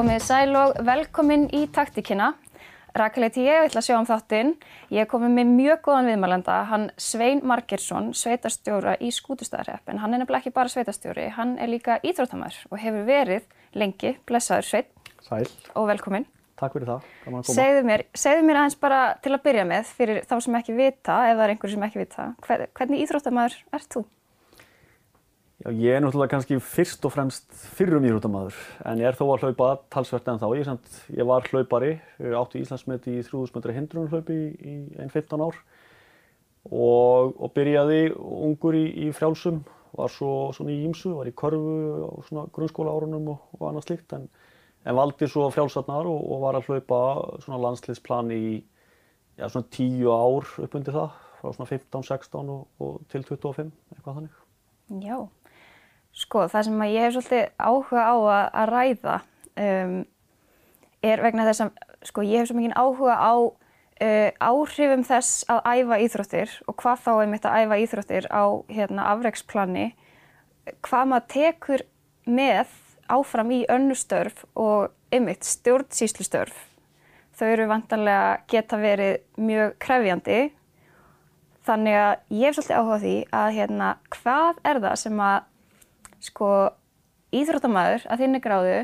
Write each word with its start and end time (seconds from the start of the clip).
Komið 0.00 0.22
sæl 0.24 0.54
og 0.56 0.78
velkomin 0.80 1.42
í 1.52 1.66
taktíkina. 1.68 2.30
Rakel 2.96 3.26
heiti 3.26 3.42
ég, 3.44 3.50
ég 3.52 3.66
ætla 3.66 3.82
að 3.82 3.84
sjá 3.84 3.96
um 3.98 4.06
þáttinn. 4.08 4.54
Ég 4.88 5.04
er 5.04 5.08
komið 5.10 5.34
með 5.34 5.50
mjög 5.58 5.82
góðan 5.84 6.06
viðmælanda, 6.08 6.54
hann 6.70 6.86
Svein 6.96 7.42
Margersson, 7.44 8.06
sveitarstjóra 8.16 8.94
í 8.96 9.10
Skútustæðarhepp. 9.12 9.82
En 9.92 10.00
hann 10.00 10.16
er 10.16 10.22
nefnilega 10.22 10.40
ekki 10.40 10.54
bara 10.56 10.72
sveitarstjóri, 10.72 11.26
hann 11.36 11.52
er 11.60 11.68
líka 11.68 11.98
íþróttamæður 12.00 12.56
og 12.70 12.80
hefur 12.80 13.04
verið 13.10 13.44
lengi, 13.76 14.14
blessaður 14.24 14.70
Svein. 14.70 14.88
Sæl. 15.26 15.42
Og 15.76 15.90
velkomin. 15.92 16.24
Takk 16.62 16.78
fyrir 16.78 16.94
það, 16.94 17.10
gaman 17.26 17.42
að 17.42 17.50
koma. 17.50 17.58
Segðu 17.58 17.82
mér, 17.90 18.06
segðu 18.24 18.46
mér 18.48 18.62
aðeins 18.62 18.78
bara 18.86 19.02
til 19.20 19.34
að 19.36 19.44
byrja 19.50 19.66
með, 19.68 19.92
fyrir 20.00 20.22
þá 20.24 20.34
sem 20.46 20.56
ekki 20.62 20.78
vita, 20.80 21.18
ef 21.26 21.36
það 21.36 21.44
er 21.44 21.54
einhverju 21.58 21.76
sem 21.76 21.86
ekki 21.90 22.00
vita, 22.06 22.30
hver, 22.48 22.64
hvernig 22.80 23.04
íþróttamæður 23.04 23.60
ert 23.76 23.92
þú? 23.98 24.06
Já, 25.60 25.68
ég 25.76 25.92
er 25.92 26.00
náttúrulega 26.00 26.32
kannski 26.32 26.56
fyrst 26.64 27.02
og 27.04 27.12
fremst 27.12 27.50
fyrrum 27.76 28.06
íþróttamaður, 28.08 28.56
en 28.88 29.00
ég 29.02 29.10
er 29.10 29.16
þó 29.18 29.26
að 29.26 29.42
hlaupa 29.44 29.66
talsvert 29.92 30.28
en 30.32 30.38
þá. 30.40 30.46
Ég, 30.56 30.64
samt, 30.64 30.86
ég 31.12 31.26
var 31.28 31.44
hlaupari, 31.50 31.90
átti 32.16 32.62
Íslandsmeti 32.62 33.18
í 33.18 33.24
3000 33.26 33.58
metra 33.58 33.74
hindrunarhlaupi 33.76 34.38
í, 34.56 34.76
einn 34.96 35.10
15 35.12 35.42
ár 35.44 35.58
og, 36.64 37.34
og 37.36 37.52
byrjaði 37.52 37.98
ungur 38.16 38.78
í, 38.78 38.86
í 39.04 39.10
frjálsum, 39.12 39.58
var 39.98 40.08
svo 40.14 40.30
svona 40.56 40.72
í 40.72 40.78
ímsu, 40.86 41.12
var 41.18 41.28
í 41.28 41.34
körfu 41.36 41.74
á 42.08 42.12
svona 42.30 42.44
grunnskóla 42.56 42.94
árunum 42.96 43.28
og, 43.34 43.42
og 43.58 43.66
annað 43.68 43.90
slikt, 43.90 44.14
en, 44.16 44.24
en 44.88 44.96
valdi 44.96 45.28
svo 45.28 45.50
frjálsarnar 45.52 46.08
og, 46.08 46.22
og 46.24 46.40
var 46.46 46.56
að 46.56 46.70
hlaupa 46.70 47.02
svona 47.44 47.60
landsliðsplan 47.66 48.32
í 48.32 48.44
já, 49.36 49.44
svona 49.44 49.68
10 49.76 50.08
ár 50.08 50.48
upp 50.64 50.80
undir 50.80 50.96
það, 50.96 51.20
frá 51.42 51.52
svona 51.52 51.68
15, 51.68 52.08
16 52.14 52.56
og 52.56 52.96
til 53.12 53.28
25, 53.28 53.76
eitthvað 53.92 54.22
þannig. 54.22 54.40
Já. 55.04 55.20
Sko, 56.10 56.46
það 56.50 56.66
sem 56.66 56.82
ég 56.90 57.04
hef 57.04 57.14
svolítið 57.14 57.44
áhuga 57.56 58.02
á 58.02 58.14
að, 58.18 58.46
að 58.60 58.70
ræða 58.74 59.16
um, 59.62 59.94
er 61.06 61.22
vegna 61.22 61.46
þess 61.46 61.64
að 61.64 61.72
sko, 62.10 62.24
ég 62.26 62.42
hef 62.42 62.50
svo 62.50 62.58
mikið 62.58 62.76
áhuga 62.76 63.16
á 63.16 63.34
uh, 63.38 64.30
áhrifum 64.42 65.04
þess 65.06 65.44
að 65.52 65.60
æfa 65.70 66.00
íþróttir 66.04 66.54
og 66.66 66.76
hvað 66.82 67.04
þá 67.04 67.10
einmitt 67.14 67.48
að 67.48 67.58
æfa 67.62 67.80
íþróttir 67.84 68.28
á 68.32 68.44
hérna, 68.72 69.08
afreiksplani, 69.14 69.86
hvað 70.86 71.10
maður 71.12 71.28
tekur 71.34 71.86
með 72.26 72.74
áfram 73.10 73.52
í 73.54 73.60
önnustörf 73.70 74.44
og 74.58 74.90
einmitt 75.14 75.46
stjórnsýslustörf. 75.46 76.56
Þau 77.38 77.46
eru 77.48 77.68
vantanlega 77.70 78.40
geta 78.50 78.78
verið 78.80 79.20
mjög 79.40 79.76
krefjandi 79.82 80.40
þannig 81.66 81.96
að 81.96 82.12
ég 82.36 82.50
hef 82.50 82.58
svolítið 82.58 82.76
áhuga 82.76 82.98
á 82.98 83.02
því 83.04 83.14
að 83.40 83.54
hérna, 83.56 83.88
hvað 84.16 84.60
er 84.66 84.82
það 84.84 84.98
sem 85.04 85.22
að 85.24 85.38
sko 86.20 86.50
íþróttamæður 87.34 88.06
að 88.10 88.24
þinni 88.24 88.42
gráðu 88.44 88.78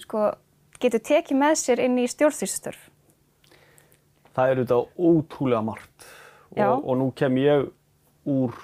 sko 0.00 0.30
getur 0.80 1.02
tekið 1.04 1.40
með 1.40 1.58
sér 1.60 1.82
inn 1.86 1.98
í 2.00 2.06
stjórnstýrstörf? 2.10 2.88
Það 4.36 4.50
er 4.50 4.58
auðvitað 4.60 4.88
ótrúlega 5.00 5.62
margt 5.64 6.08
og, 6.56 6.82
og 6.84 6.98
nú 7.00 7.10
kem 7.16 7.38
ég 7.40 7.68
úr 8.28 8.56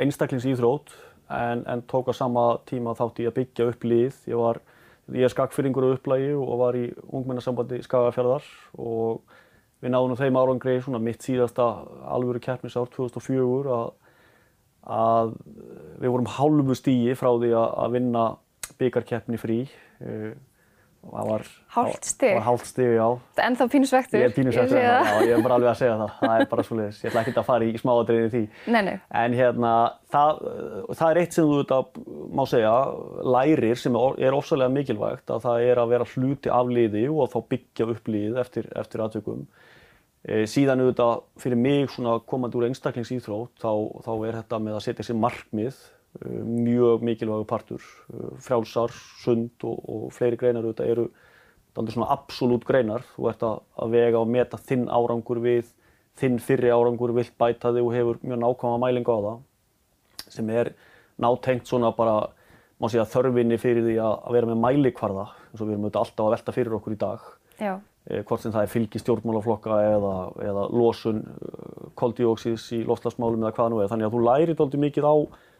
einstaklingsýþrót 0.00 0.92
en, 1.30 1.64
en 1.66 1.82
tók 1.88 2.10
á 2.10 2.14
sama 2.16 2.44
tíma 2.68 2.94
þátt 2.98 3.22
í 3.22 3.28
að 3.28 3.36
byggja 3.38 3.68
upp 3.70 3.86
lið. 3.86 4.18
Ég, 4.28 4.36
var, 4.40 4.60
ég 5.14 5.26
er 5.26 5.32
skakfyrringur 5.32 5.86
á 5.88 5.94
upplægi 5.94 6.34
og 6.36 6.54
var 6.60 6.78
í 6.78 6.88
ungmennarsambandi 7.08 7.80
Skagafjörðar 7.86 8.46
og 8.76 9.22
við 9.80 9.94
náðum 9.94 10.18
þeim 10.18 10.38
árangri 10.40 10.76
svona 10.84 11.00
mitt 11.02 11.24
síðasta 11.24 11.70
alvöru 12.12 12.42
keppnisár 12.42 12.90
2004 12.92 13.76
að 13.76 13.92
að 14.90 15.34
við 16.00 16.14
vorum 16.14 16.30
hálfu 16.36 16.76
stíi 16.78 17.16
frá 17.18 17.30
því 17.32 17.50
að 17.60 17.96
vinna 17.96 18.28
byggarkeppni 18.80 19.40
frí. 19.40 19.58
Hálft 21.00 22.04
stíg? 22.04 22.28
Það 22.28 22.36
var 22.36 22.44
hálft 22.44 22.66
stíg, 22.68 22.90
já. 22.92 23.06
Það 23.32 23.40
er 23.40 23.46
ennþá 23.48 23.66
pínusvektur? 23.72 24.20
Ég 24.20 24.26
er 24.26 24.34
pínusvektur, 24.36 24.80
já, 24.82 24.96
ég 25.24 25.32
er 25.32 25.44
bara 25.46 25.56
alveg 25.56 25.70
að 25.70 25.78
segja 25.78 25.94
það. 25.96 26.10
Það 26.20 26.34
er 26.34 26.50
bara 26.50 26.64
svolítið, 26.68 26.98
ég 26.98 27.08
ætla 27.08 27.22
ekki 27.22 27.32
að 27.40 27.46
fara 27.46 27.68
í 27.68 27.80
smáadriðið 27.80 28.34
því. 28.34 28.42
Nei, 28.74 28.80
nei. 28.84 28.92
En 29.22 29.36
hérna, 29.38 29.72
það, 30.12 30.42
það 30.90 31.06
er 31.08 31.20
eitt 31.22 31.38
sem 31.38 31.48
þú 31.48 31.62
þetta, 31.62 32.04
má 32.36 32.44
segja, 32.52 32.74
lærir 33.36 33.80
sem 33.80 33.98
er 34.28 34.36
ofsalega 34.36 34.74
mikilvægt 34.76 35.32
að 35.32 35.46
það 35.46 35.66
er 35.70 35.80
að 35.80 35.94
vera 35.94 36.10
hluti 36.12 36.52
af 36.60 36.74
liði 36.76 37.06
og 37.14 37.32
þá 37.32 37.38
byggja 37.54 37.88
upp 37.94 38.12
lið 38.12 38.40
eftir, 38.44 38.68
eftir 38.84 39.04
aðtökum. 39.06 39.46
E, 40.20 40.44
síðan 40.50 40.82
auðvitað 40.84 41.22
fyrir 41.40 41.60
mig 41.60 41.88
svona 41.94 42.18
komandi 42.28 42.58
úr 42.60 42.66
einstaklingsýþrótt 42.68 43.62
þá, 43.62 43.72
þá 44.04 44.12
er 44.28 44.38
þetta 44.42 44.60
með 44.60 44.76
að 44.76 44.84
setja 44.84 45.06
sér 45.08 45.18
markmið 45.20 45.78
e, 45.80 46.30
mjög 46.44 47.04
mikilvægu 47.08 47.46
partur. 47.48 47.84
E, 48.12 48.30
frjálsar, 48.44 48.94
sund 49.24 49.64
og, 49.64 49.78
og 49.80 50.06
fleiri 50.16 50.40
greinar 50.40 50.66
auðvitað 50.66 50.94
eru 50.94 51.10
aldrei 51.78 51.94
svona 51.94 52.10
absolutt 52.12 52.66
greinar. 52.68 53.06
Þú 53.14 53.30
ert 53.30 53.46
að, 53.46 53.62
vega 53.94 54.20
og 54.20 54.28
meta 54.28 54.60
þinn 54.60 54.88
árangur 54.92 55.40
við 55.44 55.70
þinn 56.20 56.40
fyrri 56.42 56.72
árangur, 56.74 57.14
vilt 57.16 57.32
bæta 57.40 57.72
þig 57.72 57.86
og 57.86 57.94
hefur 57.96 58.20
mjög 58.20 58.42
nákvæma 58.42 58.82
mælinga 58.82 59.16
á 59.16 59.20
það 59.24 59.46
sem 60.30 60.50
er 60.52 60.74
nátengt 61.20 61.68
svona 61.68 61.90
bara 61.96 62.18
má 62.80 62.88
segja 62.88 63.06
þörfinni 63.08 63.58
fyrir 63.60 63.84
því 63.86 63.96
að 64.04 64.34
vera 64.36 64.50
með 64.50 64.60
mælikvarða 64.62 65.26
eins 65.50 65.60
og 65.60 65.66
við 65.66 65.74
erum 65.74 65.86
auðvitað 65.86 66.02
alltaf 66.04 66.26
að 66.26 66.34
velta 66.34 66.54
fyrir 66.56 66.76
okkur 66.76 66.94
í 66.94 67.00
dag. 67.00 67.24
Já. 67.60 67.72
Eh, 68.08 68.22
hvort 68.24 68.40
sem 68.40 68.52
það 68.52 68.64
er 68.64 68.70
fylgi 68.72 69.00
stjórnmálaflokka 69.02 69.78
eða, 69.90 70.12
eða 70.40 70.62
losun 70.72 71.18
koldíóksís 72.00 72.70
í 72.78 72.80
loftslagsmálum 72.88 73.42
eða 73.44 73.56
hvað 73.58 73.72
nú 73.72 73.80
er. 73.82 73.90
Þannig 73.90 74.08
að 74.08 74.14
þú 74.14 74.22
lærir 74.24 74.56
doldið 74.56 74.82
mikið 74.86 75.08
á, 75.08 75.14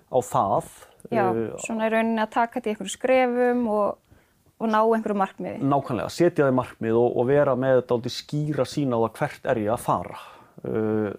á 0.09 0.19
það. 0.25 0.71
Já, 1.13 1.25
svona 1.61 1.89
í 1.89 1.93
rauninni 1.93 2.23
að 2.25 2.33
taka 2.39 2.57
þetta 2.57 2.71
í 2.71 2.73
einhverju 2.73 2.95
skrefum 2.95 3.61
og, 3.75 4.23
og 4.57 4.73
ná 4.73 4.79
einhverju 4.81 5.19
markmiði. 5.21 5.61
Nákvæmlega, 5.69 6.15
setja 6.17 6.49
þig 6.49 6.57
markmið 6.63 7.01
og, 7.03 7.19
og 7.21 7.29
vera 7.29 7.57
með 7.61 7.83
doldið 7.93 8.17
skýra 8.17 8.67
sína 8.69 8.97
á 8.97 9.05
það 9.05 9.21
hvert 9.21 9.51
er 9.53 9.61
ég 9.67 9.75
að 9.77 9.85
fara. 9.85 10.23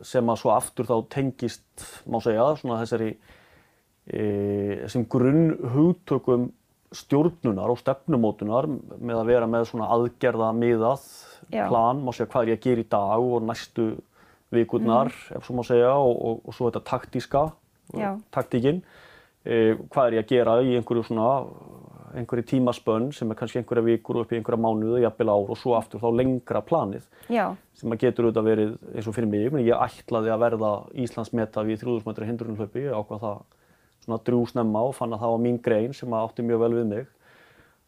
Sem 0.06 0.30
að 0.30 0.42
svo 0.42 0.52
aftur 0.54 0.90
þá 0.90 0.96
tengist, 1.10 1.86
má 2.10 2.20
segja, 2.22 2.50
svona 2.60 2.82
þessari, 2.82 3.14
þessum 4.10 5.06
grunn 5.10 5.48
hugtökum 5.74 6.50
stjórnunar 6.92 7.72
og 7.72 7.80
stefnumótunar 7.80 8.68
með 9.00 9.22
að 9.22 9.30
vera 9.32 9.48
með 9.50 9.68
svona 9.70 9.90
aðgerða 9.96 10.52
miðað 10.58 11.06
Já. 11.52 11.66
plan, 11.70 12.02
má 12.04 12.12
segja 12.16 12.30
hvað 12.32 12.44
er 12.44 12.52
ég 12.52 12.60
að 12.60 12.66
gera 12.66 12.84
í 12.84 12.90
dag 12.92 13.28
og 13.28 13.46
næstu 13.48 13.86
vikurnar, 14.52 15.12
mm. 15.12 15.38
ef 15.38 15.48
svo 15.48 15.56
má 15.56 15.64
segja, 15.68 15.94
og, 15.96 16.12
og, 16.12 16.42
og 16.48 16.58
svo 16.58 16.68
þetta 16.68 16.84
taktíska, 16.90 17.46
Já. 17.96 18.10
taktíkin, 18.36 18.82
e, 19.46 19.78
hvað 19.92 20.10
er 20.10 20.18
ég 20.18 20.26
að 20.26 20.34
gera 20.34 20.58
í 20.64 20.76
einhverju 20.80 21.06
svona, 21.08 21.30
einhverju 22.20 22.44
tímaspönn 22.50 23.08
sem 23.16 23.32
er 23.32 23.40
kannski 23.40 23.62
einhverja 23.62 23.86
vikur 23.88 24.20
og 24.20 24.26
upp 24.26 24.36
í 24.36 24.40
einhverja 24.42 24.60
mánuðu, 24.60 25.00
jafnvel 25.06 25.32
ár 25.32 25.54
og 25.56 25.60
svo 25.60 25.78
aftur 25.78 26.04
þá 26.04 26.10
lengra 26.20 26.60
planið 26.68 27.08
Já. 27.32 27.54
sem 27.80 27.96
að 27.96 28.04
getur 28.04 28.28
auðvitað 28.28 28.50
verið 28.52 28.76
eins 28.92 29.08
og 29.08 29.16
fyrir 29.16 29.32
mig, 29.32 29.64
ég 29.64 29.88
ætlaði 29.88 30.36
að 30.36 30.44
verða 30.44 30.74
Íslandsmeta 31.06 31.64
við 31.64 31.86
3000 31.86 32.12
metra 32.12 32.28
hindrunumhlaupi, 32.28 32.88
ég 32.90 33.00
ákvað 33.00 33.24
það 33.24 33.42
svona 34.06 34.22
drúsnemma 34.26 34.84
og 34.88 34.96
fann 34.98 35.14
að 35.16 35.24
það 35.24 35.34
var 35.36 35.44
mín 35.46 35.60
grein 35.64 35.94
sem 35.98 36.16
átti 36.18 36.46
mjög 36.46 36.64
vel 36.66 36.72
við 36.80 36.88
mig 36.92 37.06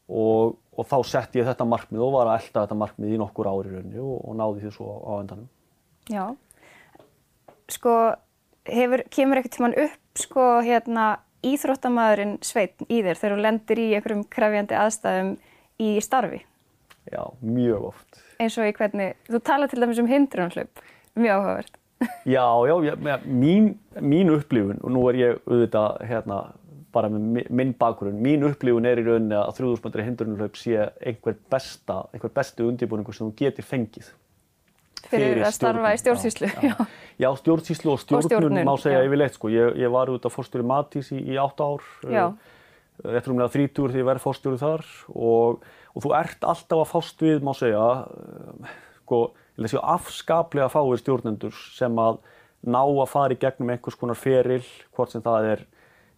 og, 0.10 0.56
og 0.78 0.88
þá 0.90 0.98
sett 1.10 1.38
ég 1.40 1.48
þetta 1.48 1.68
markmið 1.68 2.06
og 2.06 2.16
var 2.18 2.32
að 2.32 2.40
elda 2.42 2.66
þetta 2.66 2.80
markmið 2.84 3.16
í 3.16 3.20
nokkur 3.22 3.50
ári 3.50 3.72
í 3.72 3.76
rauninni 3.78 4.04
og, 4.04 4.16
og 4.22 4.38
náði 4.40 4.64
því 4.64 4.74
svo 4.76 4.96
á 5.02 5.12
endanum. 5.20 5.50
Já, 6.12 6.26
sko 7.72 7.94
hefur, 8.70 9.06
kemur 9.14 9.40
ekkert 9.40 9.58
tíman 9.58 9.78
upp 9.86 10.24
sko 10.24 10.48
hérna 10.64 11.08
íþróttamæðurinn 11.44 12.38
Sveitn 12.46 12.88
í 12.88 13.02
þér 13.04 13.20
þegar 13.20 13.36
þú 13.36 13.46
lendir 13.46 13.82
í 13.82 13.88
einhverjum 13.98 14.26
krefjandi 14.32 14.78
aðstæðum 14.80 15.32
í 15.84 15.94
starfi? 16.04 16.44
Já, 17.12 17.24
mjög 17.44 17.90
oft. 17.92 18.20
Eins 18.40 18.56
og 18.60 18.68
í 18.68 18.76
hvernig, 18.76 19.18
þú 19.28 19.42
tala 19.44 19.68
til 19.72 19.82
dæmis 19.84 20.00
um 20.00 20.08
hindrunarhlaup, 20.08 20.84
mjög 21.20 21.40
áhugavert. 21.40 21.80
Já, 22.26 22.46
já, 22.68 22.76
já 22.94 23.18
mín, 23.26 23.74
mín 24.00 24.34
upplifun, 24.34 24.80
og 24.84 24.94
nú 24.94 25.06
er 25.12 25.20
ég 25.20 25.40
auðvitað 25.48 26.04
hérna 26.10 26.42
bara 26.94 27.10
með 27.10 27.48
minn 27.50 27.74
bakgrunn, 27.78 28.20
mín 28.22 28.46
upplifun 28.48 28.86
er 28.86 29.02
í 29.02 29.06
rauninni 29.06 29.38
að 29.38 29.56
3000 29.60 29.88
metri 29.88 30.06
hindrunarhlaup 30.08 30.60
sé 30.60 30.90
einhver 31.02 31.38
besta, 31.52 32.04
einhver 32.14 32.34
bestu 32.36 32.68
undirbúningur 32.70 33.18
sem 33.18 33.30
þú 33.30 33.34
getur 33.40 33.68
fengið. 33.68 34.12
Fyrir, 35.04 35.42
að 35.44 35.56
starfa 35.58 35.92
í 35.94 36.00
stjórnsýslu. 36.00 36.50
Já, 36.54 36.70
já. 36.70 36.86
já 37.26 37.30
stjórnsýslu 37.42 37.94
og 37.94 38.02
stjórnun, 38.02 38.24
og 38.24 38.30
stjórnun 38.30 38.68
má 38.70 38.74
segja 38.82 39.04
yfirleitt 39.06 39.38
sko. 39.38 39.52
Ég, 39.52 39.80
ég 39.82 39.94
var 39.94 40.12
auðvitað 40.12 40.36
fórstjóri 40.38 40.68
Matís 40.70 41.12
í, 41.14 41.20
í 41.34 41.40
8 41.42 41.68
ár, 41.68 41.88
eftir 43.12 43.34
um 43.34 43.42
neða 43.42 43.54
30 43.58 43.92
því 43.92 44.04
ég 44.04 44.08
verði 44.08 44.24
fórstjóri 44.24 44.62
þar 44.62 44.86
og, 45.12 45.66
og 45.94 46.06
þú 46.06 46.14
ert 46.22 46.48
alltaf 46.54 46.84
að 46.84 46.92
fást 46.94 47.26
við, 47.26 47.42
má 47.44 47.52
segja, 47.58 47.88
sko, 49.02 49.26
ég 49.62 49.70
séu 49.70 49.82
afskaplega 49.84 50.70
fáir 50.74 51.02
stjórnendur 51.02 51.54
sem 51.76 52.00
að 52.02 52.20
ná 52.64 52.82
að 52.82 53.10
fara 53.12 53.36
í 53.36 53.40
gegnum 53.40 53.74
einhvers 53.74 53.98
konar 54.00 54.18
feril, 54.18 54.64
hvort 54.96 55.14
sem 55.14 55.24
það 55.24 55.50
er, 55.52 55.66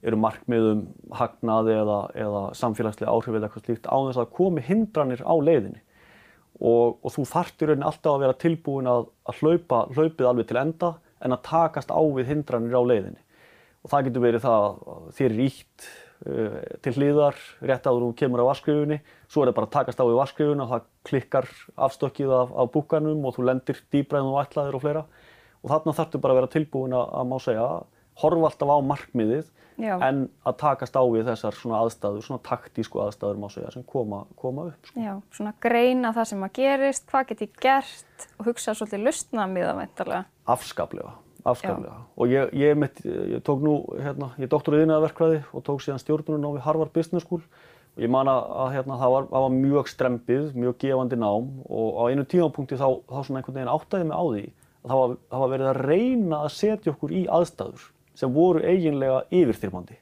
eru 0.05 0.19
markmiðum 0.21 0.85
hagnaði 1.17 1.75
eða, 1.79 1.97
eða 2.25 2.43
samfélagslega 2.59 3.11
áhrif 3.11 3.33
eða 3.33 3.49
eitthvað 3.49 3.65
slíkt 3.65 3.89
á 3.89 3.97
þess 3.97 4.21
að 4.21 4.31
komi 4.37 4.63
hindranir 4.65 5.25
á 5.25 5.33
leiðinni. 5.35 5.81
Og, 6.55 6.95
og 7.03 7.11
þú 7.11 7.25
þartir 7.27 7.71
raunin 7.71 7.87
alltaf 7.89 8.13
að 8.13 8.21
vera 8.23 8.39
tilbúin 8.39 8.87
að, 8.87 9.09
að 9.27 9.41
hlaupa 9.41 9.81
hlaupið 9.91 10.29
alveg 10.29 10.47
til 10.47 10.61
enda 10.61 10.91
en 11.25 11.35
að 11.35 11.43
takast 11.49 11.91
á 11.91 11.99
við 11.99 12.29
hindranir 12.31 12.77
á 12.77 12.83
leiðinni. 12.85 13.21
Og 13.83 13.91
það 13.91 14.07
getur 14.07 14.23
verið 14.23 14.45
það 14.45 14.67
að 14.69 15.09
þér 15.17 15.33
er 15.33 15.41
ítt 15.49 15.89
til 16.25 16.93
hliðar, 16.95 17.37
rétt 17.61 17.85
áður 17.85 18.07
hún 18.07 18.15
kemur 18.17 18.41
á 18.41 18.49
vaskrifunni, 18.49 18.97
svo 19.29 19.43
er 19.43 19.51
það 19.51 19.57
bara 19.59 19.69
að 19.69 19.75
takast 19.75 19.99
á 20.01 20.05
í 20.05 20.15
vaskrifuna, 20.17 20.69
það 20.71 20.87
klikkar 21.05 21.49
afstökkið 21.87 22.31
af, 22.33 22.53
af 22.63 22.71
búkanum 22.73 23.27
og 23.29 23.35
þú 23.35 23.45
lendir 23.51 23.81
dýbra 23.93 24.21
en 24.21 24.31
þú 24.31 24.39
ætlaðir 24.41 24.77
og 24.79 24.85
fleira 24.85 25.03
og 25.61 25.69
þarna 25.69 25.97
þarftu 25.99 26.21
bara 26.23 26.33
að 26.33 26.39
vera 26.41 26.53
tilbúin 26.55 26.95
að, 26.97 27.11
að 27.19 27.29
má 27.29 27.37
segja, 27.43 27.67
horfa 28.21 28.49
alltaf 28.49 28.73
á 28.73 28.77
markmiðið 28.89 29.51
Já. 29.75 29.95
en 30.07 30.21
að 30.47 30.57
takast 30.61 30.95
á 30.95 31.03
við 31.03 31.27
þessar 31.27 31.57
svona 31.57 31.81
aðstæður, 31.83 32.23
svona 32.23 32.43
taktísku 32.47 33.01
aðstæður 33.03 33.41
má 33.41 33.47
segja 33.51 33.73
sem 33.73 33.83
koma, 33.87 34.21
koma 34.39 34.69
upp. 34.71 34.87
Sko. 34.87 35.03
Já, 35.03 35.13
svona 35.35 35.53
greina 35.61 36.13
það 36.15 36.29
sem 36.31 36.45
að 36.47 36.53
gerist, 36.61 37.05
hvað 37.11 37.27
get 37.31 37.43
ég 37.43 37.59
gert 37.65 38.27
og 38.39 38.49
hugsa 38.49 38.75
svolítið 38.77 39.03
lustna 39.09 39.47
miða 39.51 39.75
veintalega. 39.81 40.23
Afskaplega, 40.55 41.11
afskaplega. 41.45 42.01
Og 42.17 42.31
ég, 42.31 42.51
ég, 42.57 42.75
mitt, 42.79 42.99
ég 43.05 43.43
tók 43.45 43.63
nú, 43.63 43.77
hérna, 44.01 44.31
ég 44.41 44.49
doktorið 44.51 44.85
innæðaverkvæði 44.85 45.41
og 45.53 45.65
tók 45.65 45.83
síðan 45.85 46.01
stjórnunum 46.01 46.49
á 46.49 46.55
við 46.57 46.65
Harvard 46.65 46.93
Business 46.95 47.25
School 47.27 47.43
og 47.95 48.03
ég 48.03 48.11
man 48.11 48.27
að, 48.27 48.47
að 48.63 48.71
hérna, 48.75 48.99
það, 48.99 49.13
var, 49.15 49.27
það 49.31 49.45
var 49.45 49.53
mjög 49.55 49.91
strempið, 49.91 50.47
mjög 50.57 50.77
gefandi 50.83 51.19
nám 51.21 51.51
og 51.65 51.99
á 52.01 52.03
einu 52.11 52.25
tímapunkti 52.27 52.79
þá, 52.79 52.87
þá 53.07 53.19
svona 53.19 53.41
einhvern 53.41 53.59
veginn 53.59 53.73
áttaði 53.75 54.07
mig 54.09 54.17
á 54.17 54.23
því 54.25 54.45
að 54.85 54.89
það 54.89 55.01
var, 55.01 55.13
það 55.29 55.43
var 55.43 55.53
verið 55.53 55.69
að 55.69 55.83
reyna 55.85 56.41
að 56.41 56.55
setja 56.55 56.93
okkur 56.95 57.13
í 57.15 57.21
aðstæður 57.37 57.85
sem 58.15 58.33
voru 58.35 58.63
eiginlega 58.63 59.21
yfirþyrmandi. 59.33 59.97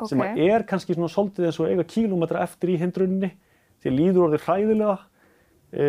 Ok. 0.00 0.10
Sem 0.10 0.22
að 0.24 0.42
er 0.46 0.66
kannski 0.68 0.96
svona 0.96 1.10
svolítið 1.12 1.48
eins 1.48 1.60
og 1.60 1.70
eiga 1.70 1.86
kílómetra 1.88 2.44
eftir 2.44 2.72
í 2.72 2.78
hindrunni, 2.80 3.32
þér 3.84 3.96
líður 3.96 4.26
orðið 4.28 4.46
hræðilega, 4.46 4.94
e, 5.72 5.88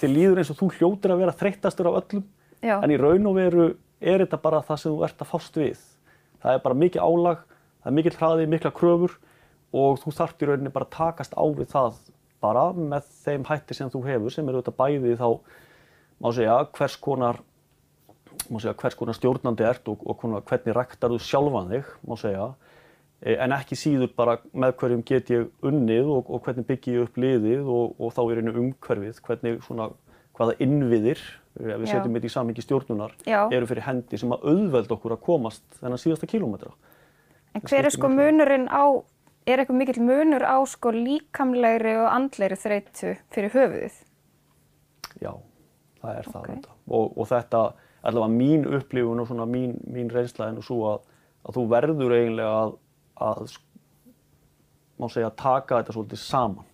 þér 0.00 0.12
líður 0.16 0.42
eins 0.42 0.52
og 0.52 0.58
þú 0.60 0.68
hljótir 0.76 1.14
að 1.14 1.22
vera 1.24 1.36
þreyttastur 1.40 1.88
af 1.88 2.00
öllum, 2.02 2.26
Já. 2.60 2.76
en 2.80 2.92
í 2.92 2.98
raun 3.00 3.30
og 3.30 3.38
veru 3.38 3.70
er 4.00 4.24
þetta 4.24 4.40
bara 4.40 4.62
það 4.66 4.82
sem 4.82 4.94
þú 4.94 5.04
ert 5.06 5.24
að 5.24 5.30
fást 5.30 5.58
við. 5.60 5.82
Það 6.40 6.56
er 6.56 6.62
bara 6.64 6.80
mikið 6.82 7.04
álag, 7.04 7.42
það 7.80 7.90
er 7.90 7.96
mikill 7.98 8.16
hraði, 8.16 8.48
mikla 8.48 8.72
kröfur 8.76 9.18
og 9.76 10.00
þú 10.02 10.14
þarft 10.16 10.42
í 10.42 10.48
rauninni 10.48 10.72
bara 10.74 10.88
að 10.88 10.96
takast 10.96 11.36
á 11.36 11.44
við 11.44 11.68
það 11.70 12.00
bara 12.40 12.70
með 12.72 13.12
þeim 13.24 13.44
hætti 13.48 13.76
sem 13.76 13.92
þú 13.92 14.02
hefur 14.06 14.34
sem 14.34 14.48
eru 14.48 14.60
auðvitað 14.60 14.78
bæði 14.80 15.14
þá, 15.20 15.28
má 16.20 16.28
segja, 16.34 16.56
hvers 16.76 16.96
konar 17.04 17.40
segja, 18.56 18.74
hvers 18.80 18.96
konar 18.98 19.16
stjórnandi 19.16 19.66
ert 19.68 19.88
og, 19.92 20.02
og 20.08 20.24
hvernig 20.48 20.76
ræktar 20.76 21.12
þú 21.12 21.20
sjálfan 21.24 21.72
þig, 21.74 21.90
má 22.08 22.16
segja, 22.20 22.46
e, 23.20 23.36
en 23.36 23.54
ekki 23.56 23.78
síður 23.78 24.14
bara 24.16 24.38
með 24.52 24.76
hverjum 24.80 25.04
get 25.06 25.32
ég 25.34 25.50
unnið 25.66 26.10
og, 26.16 26.30
og 26.32 26.42
hvernig 26.46 26.66
byggi 26.70 26.96
ég 26.96 27.06
upp 27.06 27.20
liðið 27.20 27.68
og, 27.68 27.94
og 28.00 28.14
þá 28.16 28.22
er 28.24 28.40
einu 28.40 28.56
umhverfið, 28.64 29.20
hvernig 29.26 29.60
svona, 29.66 29.90
hvaða 30.38 30.56
innviðir, 30.64 31.22
ef 31.60 31.80
við 31.82 31.90
setjum 31.90 32.16
þetta 32.16 32.28
í 32.28 32.32
samingi 32.34 32.64
stjórnunar, 32.64 33.14
Já. 33.28 33.40
eru 33.52 33.68
fyrir 33.68 33.84
hendi 33.86 34.18
sem 34.20 34.32
að 34.32 34.46
auðvelda 34.50 34.96
okkur 34.96 35.14
að 35.16 35.22
komast 35.26 35.64
þennan 35.80 36.00
síðasta 36.00 36.28
kílómetra. 36.30 36.72
En 37.54 37.64
hver 37.66 37.84
er 37.88 37.94
sko 37.94 38.08
munurinn 38.08 38.68
á, 38.70 38.84
er 39.46 39.62
eitthvað 39.62 39.80
mikill 39.80 40.02
munur 40.06 40.44
á 40.46 40.56
sko 40.70 40.92
líkamlegri 40.94 41.96
og 42.00 42.08
andlegri 42.12 42.58
þreytu 42.60 43.16
fyrir 43.34 43.54
höfuðið? 43.56 43.96
Já, 45.20 45.32
það 46.00 46.18
er 46.20 46.28
það 46.30 46.40
Ok. 46.40 46.50
þetta. 46.52 46.76
Og, 46.90 47.18
og 47.18 47.28
þetta, 47.30 47.62
allavega 48.02 48.36
mín 48.36 48.68
upplifun 48.78 49.20
og 49.20 49.28
svona 49.28 49.46
mín, 49.50 49.74
mín 49.90 50.12
reynsla 50.12 50.48
er 50.48 50.54
nú 50.56 50.62
svo 50.64 50.78
að, 50.94 51.02
að 51.44 51.58
þú 51.58 51.66
verður 51.74 52.14
eiginlega 52.16 52.62
að, 52.62 52.76
að 53.20 53.58
má 55.00 55.08
segja, 55.10 55.30
taka 55.36 55.80
þetta 55.80 55.96
svolítið 55.96 56.22
saman. 56.22 56.66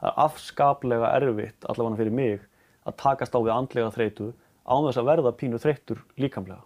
Það 0.00 0.08
er 0.10 0.22
afskaplega 0.24 1.12
erfitt, 1.18 1.66
allavega 1.68 2.00
fyrir 2.00 2.16
mig, 2.16 2.48
að 2.86 2.96
takast 3.02 3.34
á 3.34 3.40
við 3.40 3.52
andlega 3.54 3.92
þreytu 3.94 4.32
án 4.66 4.86
þess 4.86 5.00
að 5.02 5.08
verða 5.10 5.32
pínu 5.38 5.58
þreyttur 5.62 6.00
líkamlega. 6.18 6.62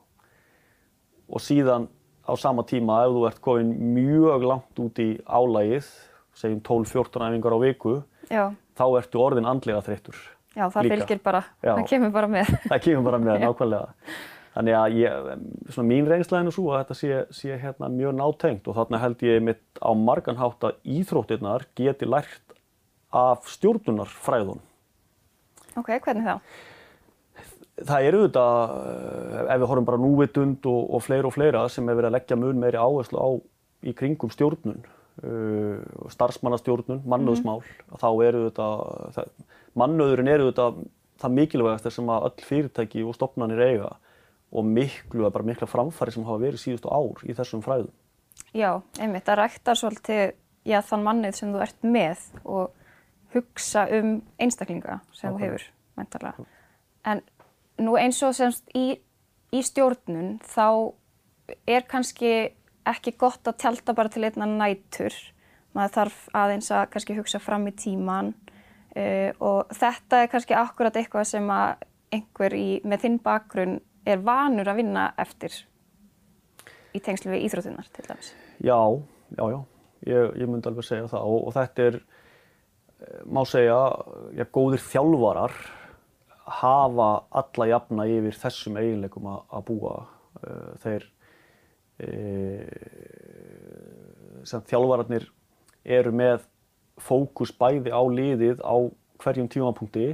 Og 1.27 1.43
síðan 1.43 1.89
á 2.27 2.33
sama 2.39 2.63
tíma, 2.67 3.03
ef 3.07 3.15
þú 3.17 3.25
ert 3.29 3.41
komin 3.45 3.73
mjög 3.97 4.47
langt 4.47 4.81
út 4.83 5.01
í 5.03 5.09
álægið, 5.27 5.89
segjum 6.37 6.63
12-14 6.67 7.27
æfingar 7.31 7.57
á 7.57 7.59
viku, 7.63 7.97
Já, 8.31 8.45
þá 8.77 8.85
ertu 9.01 9.21
orðin 9.23 9.47
andlega 9.49 9.83
þreyttur. 9.87 10.17
já 10.57 10.67
það 10.73 10.83
Líka. 10.87 10.97
fylgir 10.97 11.21
bara, 11.23 11.43
Já. 11.63 11.75
það 11.77 11.85
kemur 11.91 12.11
bara 12.15 12.31
með. 12.33 12.51
það 12.71 12.83
kemur 12.87 13.07
bara 13.11 13.21
með 13.23 13.45
nákvæmlega. 13.45 14.17
Þannig 14.57 14.73
að 14.79 14.95
ég, 14.97 15.33
svona 15.69 15.89
mín 15.91 16.07
reynsla 16.09 16.39
nú 16.43 16.53
svo 16.55 16.71
að 16.73 16.79
þetta 16.81 16.95
sé, 16.97 17.17
sé 17.37 17.59
hérna 17.61 17.91
mjög 17.93 18.15
nátengt 18.17 18.69
og 18.71 18.79
þarna 18.79 19.01
held 19.03 19.25
ég 19.27 19.43
mitt 19.45 19.81
á 19.85 19.93
margan 19.93 20.39
hátt 20.41 20.65
að 20.65 20.79
íþróttirnar 20.97 21.67
geti 21.77 22.09
lært 22.09 22.55
af 23.13 23.45
stjórnunarfræðun. 23.53 24.63
Ok, 25.77 25.93
hvernig 26.05 26.27
þá? 26.27 26.41
Það 27.77 28.09
eru 28.09 28.21
þetta, 28.25 28.45
ef 29.45 29.61
við 29.61 29.69
horfum 29.69 29.87
bara 29.89 30.01
núvitund 30.01 30.69
og, 30.71 30.83
og 30.97 31.03
fleira 31.05 31.29
og 31.29 31.35
fleira 31.35 31.67
sem 31.69 31.89
er 31.89 31.99
verið 31.99 32.09
að 32.09 32.17
leggja 32.17 32.39
mun 32.41 32.63
meiri 32.63 32.81
áherslu 32.81 33.21
á 33.21 33.29
í 33.87 33.93
kringum 33.97 34.33
stjórnun, 34.33 34.81
uh, 35.21 36.07
starfsmannastjórnun, 36.15 37.03
mannöðsmál, 37.05 37.61
þá 38.01 38.09
eru 38.25 38.47
það, 38.57 39.29
mannöðurinn 39.77 40.33
eru 40.33 40.49
þetta 40.49 40.71
það 41.21 41.37
mikilvægast 41.41 41.91
sem 41.93 42.11
að 42.13 42.27
öll 42.31 42.47
fyrirtæki 42.49 43.05
og 43.05 43.17
stopnarnir 43.17 43.63
eiga 43.65 43.93
og 44.57 44.67
miklu, 44.69 45.29
bara 45.29 45.47
mikla 45.47 45.69
framfæri 45.69 46.15
sem 46.15 46.27
hafa 46.27 46.43
verið 46.43 46.63
síðustu 46.63 46.93
ár 46.93 47.23
í 47.27 47.37
þessum 47.37 47.65
fræðum. 47.65 47.93
Já, 48.57 48.71
einmitt, 49.01 49.25
það 49.27 49.41
ræktar 49.41 49.81
svolítið 49.81 50.23
já, 50.69 50.81
þann 50.87 51.07
mannið 51.07 51.39
sem 51.39 51.55
þú 51.55 51.63
ert 51.65 51.87
með 51.87 52.27
og 52.45 52.76
hugsa 53.37 53.87
um 53.99 54.19
einstaklinga 54.43 55.01
sem 55.15 55.35
þú 55.35 55.43
hefur, 55.45 55.67
mentalega. 55.99 56.47
En 57.07 57.23
nú 57.83 57.97
eins 58.01 58.21
og 58.27 58.35
semst 58.37 58.69
í, 58.77 58.97
í 59.53 59.63
stjórnun 59.65 60.39
þá 60.45 60.93
er 61.69 61.87
kannski 61.89 62.33
ekki 62.87 63.17
gott 63.19 63.47
að 63.47 63.61
tjálta 63.63 63.95
bara 63.97 64.13
til 64.13 64.25
einna 64.27 64.49
nætur. 64.49 65.15
Maður 65.77 65.95
þarf 65.99 66.21
aðeins 66.41 66.71
að 66.73 66.89
kannski 66.95 67.17
hugsa 67.19 67.41
fram 67.43 67.67
í 67.69 67.75
tíman 67.77 68.33
uh, 68.97 69.31
og 69.45 69.73
þetta 69.77 70.23
er 70.23 70.33
kannski 70.33 70.57
akkurat 70.57 70.97
eitthvað 70.97 71.29
sem 71.35 71.51
að 71.53 71.87
einhver 72.17 72.55
í, 72.57 72.69
með 72.87 73.07
þinn 73.07 73.23
bakgrunn 73.23 73.81
er 74.07 74.23
vanur 74.25 74.69
að 74.71 74.81
vinna 74.81 75.09
eftir 75.21 75.55
í 76.97 77.03
tengslu 77.03 77.33
við 77.35 77.47
íþróttunar 77.49 77.89
til 77.93 78.07
dæmis. 78.07 78.31
Já, 78.63 78.79
já, 79.37 79.43
já, 79.53 79.59
ég, 80.09 80.37
ég 80.41 80.49
myndi 80.49 80.71
alveg 80.71 80.87
segja 80.87 81.11
það 81.11 81.33
og, 81.33 81.41
og 81.49 81.57
þetta 81.57 81.89
er, 81.91 81.99
eh, 81.99 82.16
má 83.29 83.43
segja, 83.49 83.79
já, 84.37 84.45
góðir 84.53 84.83
þjálfarar 84.87 85.55
hafa 86.47 87.09
alla 87.35 87.67
jafna 87.73 88.07
yfir 88.09 88.37
þessum 88.41 88.79
eiginleikum 88.81 89.27
að, 89.33 89.63
búa. 89.67 89.95
Eh, 90.43 90.71
Þeir, 90.85 91.07
e, 91.99 92.11
sem 94.47 94.63
þjálfararnir 94.71 95.27
eru 95.85 96.13
með 96.15 96.47
fókus 97.03 97.53
bæði 97.53 97.93
á 97.93 98.01
liðið 98.01 98.63
á 98.65 98.77
hverjum 99.21 99.49
tímapunkti 99.53 100.09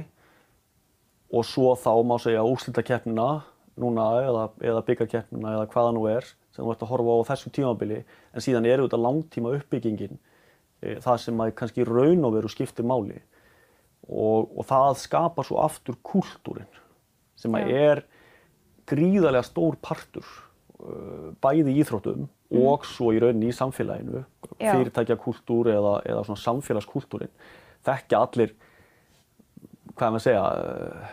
og 1.33 1.45
svo 1.47 1.73
þá 1.79 1.91
má 2.05 2.17
segja 2.21 2.43
úrslitakeppnina 2.45 3.43
núna 3.79 4.05
eða, 4.21 4.43
eða 4.61 4.83
byggarkeppnina 4.89 5.55
eða 5.57 5.69
hvaða 5.71 5.93
nú 5.95 6.05
er 6.11 6.27
sem 6.53 6.61
þú 6.61 6.73
ert 6.73 6.83
að 6.85 6.91
horfa 6.91 7.15
á 7.15 7.17
á 7.23 7.29
þessu 7.31 7.51
tímabili 7.55 7.99
en 8.03 8.45
síðan 8.45 8.67
eru 8.69 8.85
þetta 8.85 9.01
langtíma 9.01 9.53
uppbyggingin 9.57 10.19
það 11.03 11.19
sem 11.25 11.43
að 11.43 11.53
kannski 11.59 11.85
raun 11.87 12.25
og 12.27 12.35
veru 12.37 12.51
skiptir 12.51 12.87
máli. 12.87 13.19
Og, 14.03 14.49
og 14.59 14.65
það 14.67 14.97
skapar 14.99 15.47
svo 15.47 15.61
aftur 15.63 15.95
kúltúrin 16.03 16.67
sem 17.39 17.53
að 17.55 17.69
Já. 17.71 17.83
er 17.91 18.01
gríðarlega 18.89 19.47
stór 19.47 19.77
partur 19.79 20.25
uh, 20.83 21.31
bæði 21.43 21.71
í 21.71 21.79
íþróttum 21.83 22.27
og 22.53 22.83
svo 22.85 23.13
í 23.15 23.21
rauninni 23.23 23.49
í 23.49 23.55
samfélaginu 23.55 24.25
fyrirtækjakúltúr 24.59 25.71
eða, 25.73 25.95
eða 26.03 26.25
svona 26.27 26.43
samfélagskúltúrin 26.43 27.31
þekkja 27.87 28.19
allir 28.19 28.53
hvað 29.93 30.07
er 30.07 30.13
maður 30.13 30.19
að 30.19 30.25
segja, 30.25 30.43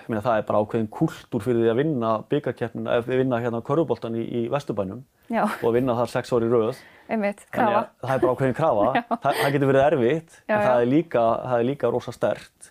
ég 0.01 0.11
meina 0.11 0.23
það 0.25 0.39
er 0.39 0.47
bara 0.49 0.61
ákveðin 0.65 0.91
kúltúr 0.95 1.45
fyrir 1.45 1.65
því 1.65 1.73
að 1.73 1.81
vinna 1.83 2.13
byggarkeppnina, 2.31 2.95
eða 2.97 3.19
vinna 3.21 3.41
hérna 3.43 3.61
köruboltan 3.67 4.17
í, 4.17 4.25
í 4.25 4.43
Vesturbænum 4.53 5.03
Já, 5.29 5.43
og 5.45 5.75
vinna 5.77 5.97
þar 5.99 6.13
sex 6.15 6.33
ári 6.33 6.49
röð. 6.51 6.81
Einmitt, 7.11 7.43
krafa. 7.55 7.83
að 8.01 8.07
Það 8.07 8.15
er 8.17 8.23
bara 8.25 8.35
ákveðin 8.37 8.57
krafa, 8.61 8.87
Þa, 9.25 9.33
það 9.41 9.53
getur 9.57 9.71
verið 9.73 9.87
erfitt, 9.89 10.39
Já, 10.47 10.55
en 10.55 10.61
já. 10.61 10.67
það 10.69 10.85
er 10.85 10.91
líka, 10.95 11.25
það 11.45 11.59
er 11.65 11.69
líka 11.71 11.91
rosa 11.95 12.15
stert 12.17 12.71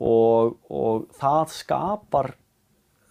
og, 0.00 0.56
og 0.74 1.04
það 1.20 1.52
skapar, 1.54 2.30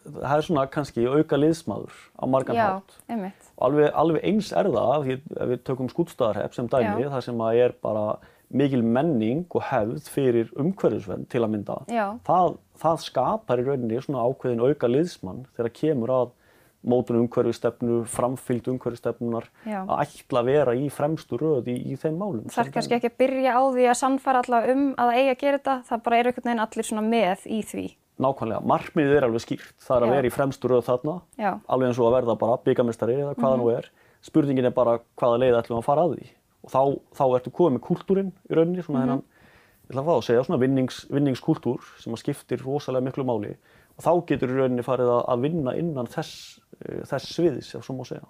það 0.04 0.36
er 0.38 0.46
svona 0.50 0.66
kannski 0.74 1.06
auka 1.08 1.40
liðsmaður 1.40 1.96
á 2.20 2.24
margan 2.28 2.58
Já, 2.60 2.66
hátt. 2.76 2.98
einmitt. 3.08 3.50
Og 3.56 3.68
alveg, 3.70 3.90
alveg 4.04 4.26
eins 4.32 4.52
er 4.60 4.70
það, 4.74 5.10
ef 5.14 5.50
við 5.54 5.62
tökum 5.70 5.92
skútstaðarhepp 5.92 6.56
sem 6.58 6.68
dæmi, 6.72 7.06
Já. 7.06 7.12
þar 7.16 7.28
sem 7.30 7.44
að 7.48 7.60
er 7.68 7.76
bara 7.86 8.06
mikil 8.54 8.84
menning 8.86 9.46
og 9.56 9.64
hefð 9.66 10.10
fyrir 10.14 10.52
umhverfisvenn 10.62 11.24
til 11.32 11.42
að 11.42 11.54
mynda. 11.56 11.78
Já. 11.90 12.04
Það, 12.28 12.58
það 12.84 13.00
skapar 13.08 13.62
í 13.64 13.66
rauninni 13.66 14.02
svona 14.04 14.26
ákveðin 14.28 14.62
auka 14.68 14.90
liðsmann 14.92 15.46
þegar 15.56 15.72
kemur 15.80 16.14
að 16.14 16.34
mótun 16.84 17.20
umhverfistefnu, 17.24 18.02
framfylgd 18.12 18.68
umhverfistefnunar, 18.74 19.46
að 19.66 20.04
ætla 20.04 20.42
að 20.44 20.50
vera 20.52 20.76
í 20.76 20.90
fremstu 20.92 21.38
röð 21.40 21.68
í, 21.72 21.76
í 21.94 21.98
þeim 22.00 22.18
málum. 22.20 22.46
Það 22.52 22.66
er 22.68 22.72
kannski 22.76 22.98
ekki 22.98 23.12
að 23.12 23.18
byrja 23.24 23.56
á 23.56 23.62
því 23.72 23.86
að 23.90 24.00
sannfara 24.02 24.42
alla 24.44 24.60
um 24.74 24.86
að 24.98 25.12
það 25.12 25.20
eigi 25.22 25.34
að 25.34 25.42
gera 25.44 25.58
þetta, 25.60 25.76
það 25.90 26.04
bara 26.04 26.18
eru 26.20 26.32
einhvern 26.34 26.50
veginn 26.50 26.64
allir 26.68 26.90
svona 26.90 27.06
með 27.08 27.46
í 27.48 27.60
því. 27.72 27.86
Nákvæmlega, 28.24 28.62
markmiðið 28.70 29.16
er 29.18 29.26
alveg 29.26 29.42
skýrt, 29.42 29.74
það 29.82 29.96
er 29.98 30.04
að 30.04 30.12
Já. 30.12 30.14
vera 30.14 30.28
í 30.30 30.34
fremstu 30.36 30.70
röð 30.70 30.84
þarna, 30.86 31.16
Já. 31.40 31.52
alveg 31.68 31.88
eins 31.90 32.00
og 32.00 32.08
að 32.12 32.16
verða 32.20 32.36
bara 32.44 32.58
byggamestari 32.68 33.16
eða 33.24 33.36
hvaða 33.36 33.56
Mhm. 33.58 33.64
nú 33.64 33.72
er. 33.78 33.90
Spurningin 34.22 34.66
er 34.66 34.72
bara 34.72 35.00
hvaða 35.18 35.40
leið 35.42 35.58
ætlum 35.64 35.80
að 35.82 35.84
fara 35.84 36.02
að 36.06 36.14
því 36.18 36.28
og 36.64 36.70
þá, 36.72 36.82
þá 37.18 37.24
ertu 37.40 37.52
komið 37.52 37.74
með 37.80 37.82
kúltúrin 37.88 38.32
í 38.50 38.54
rauninni, 38.56 38.84
svona 38.86 39.02
þennan, 39.04 39.24
ég 39.24 39.90
ætla 39.92 40.02
að 40.04 40.06
fá 40.06 40.14
að 40.16 40.24
segja, 40.30 40.44
svona 40.46 40.60
vinnings, 40.62 41.06
vinningskúltúr 41.12 41.80
sem 42.00 42.14
að 42.14 42.22
skiptir 42.24 42.62
rosalega 42.64 43.04
miklu 43.04 43.26
máli 43.28 43.56
og 43.98 44.06
þá 44.06 44.12
getur 44.32 44.54
í 44.54 44.58
rauninni 44.60 44.86
farið 44.86 45.12
að, 45.14 45.22
að 45.34 45.44
vinna 45.48 45.76
innan 45.80 46.10
þess, 46.10 46.38
uh, 46.80 47.04
þess 47.12 47.36
sviðis, 47.36 47.74
ef 47.78 47.86
svo 47.86 47.98
má 47.98 48.06
segja. 48.08 48.26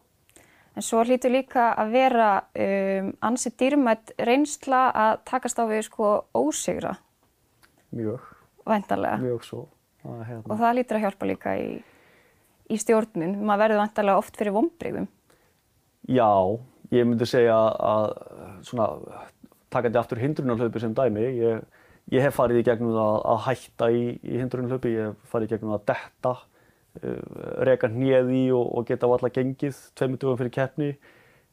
En 0.73 0.81
svo 0.81 1.03
hlýtur 1.05 1.29
líka 1.29 1.67
að 1.77 1.91
vera 1.93 2.27
um, 2.57 3.11
ansið 3.29 3.55
dýrmætt 3.61 4.13
reynsla 4.25 4.87
að 4.97 5.19
takast 5.29 5.59
á 5.61 5.69
við 5.69 5.83
sko 5.85 6.07
ósigra, 6.33 6.95
Mjög, 7.93 8.23
væntanlega. 8.65 9.19
mjög 9.21 9.43
svo. 9.45 9.67
Það, 10.01 10.23
hérna. 10.27 10.47
Og 10.49 10.57
það 10.59 10.73
lítur 10.79 10.97
að 10.97 11.03
hjálpa 11.05 11.27
líka 11.29 11.51
í, 11.61 11.67
í 12.73 12.79
stjórnun. 12.81 13.35
Maður 13.45 13.61
verður 13.67 13.81
væntanlega 13.83 14.23
oft 14.23 14.39
fyrir 14.41 14.55
vonbrigðum. 14.57 15.05
Já, 16.09 16.31
ég 16.91 17.05
myndi 17.07 17.27
segja 17.29 17.53
að 17.77 18.07
svona, 18.67 18.87
takandi 19.71 20.01
aftur 20.01 20.19
hindrunarhlaupi 20.19 20.81
sem 20.81 20.97
dæmi, 20.97 21.27
ég, 21.37 21.61
ég 22.11 22.25
hef 22.25 22.35
farið 22.39 22.61
í 22.61 22.65
gegnum 22.67 22.95
það 22.97 23.19
að 23.33 23.43
hætta 23.47 23.89
í, 23.93 24.03
í 24.19 24.39
hindrunarhlaupi, 24.41 24.93
ég 24.93 25.11
hef 25.11 25.29
farið 25.31 25.47
í 25.47 25.53
gegnum 25.53 25.75
að 25.77 25.85
detta, 25.93 26.33
uh, 26.99 27.19
reka 27.69 27.91
hnið 27.91 28.33
í 28.35 28.43
og, 28.55 28.65
og 28.79 28.89
geta 28.89 29.09
valla 29.11 29.31
gengið 29.33 29.79
tveimur 29.97 30.21
dögum 30.21 30.41
fyrir 30.41 30.55
keppni, 30.57 30.89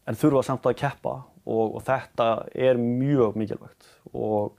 en 0.08 0.18
þurfa 0.18 0.46
samt 0.48 0.66
að 0.66 0.80
keppa 0.80 1.14
og, 1.44 1.76
og 1.76 1.84
þetta 1.86 2.32
er 2.56 2.80
mjög 2.80 3.38
mikilvægt 3.38 3.86
og, 4.10 4.56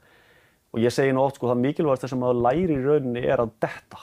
og 0.72 0.80
ég 0.80 0.94
segi 0.94 1.12
nú 1.12 1.26
oft 1.26 1.36
sko 1.38 1.50
það 1.50 1.62
mikilvægast 1.66 2.08
sem 2.08 2.24
að 2.24 2.42
læri 2.46 2.78
í 2.78 2.82
rauninni 2.82 3.24
er 3.26 3.42
að 3.42 3.54
detta 3.62 4.00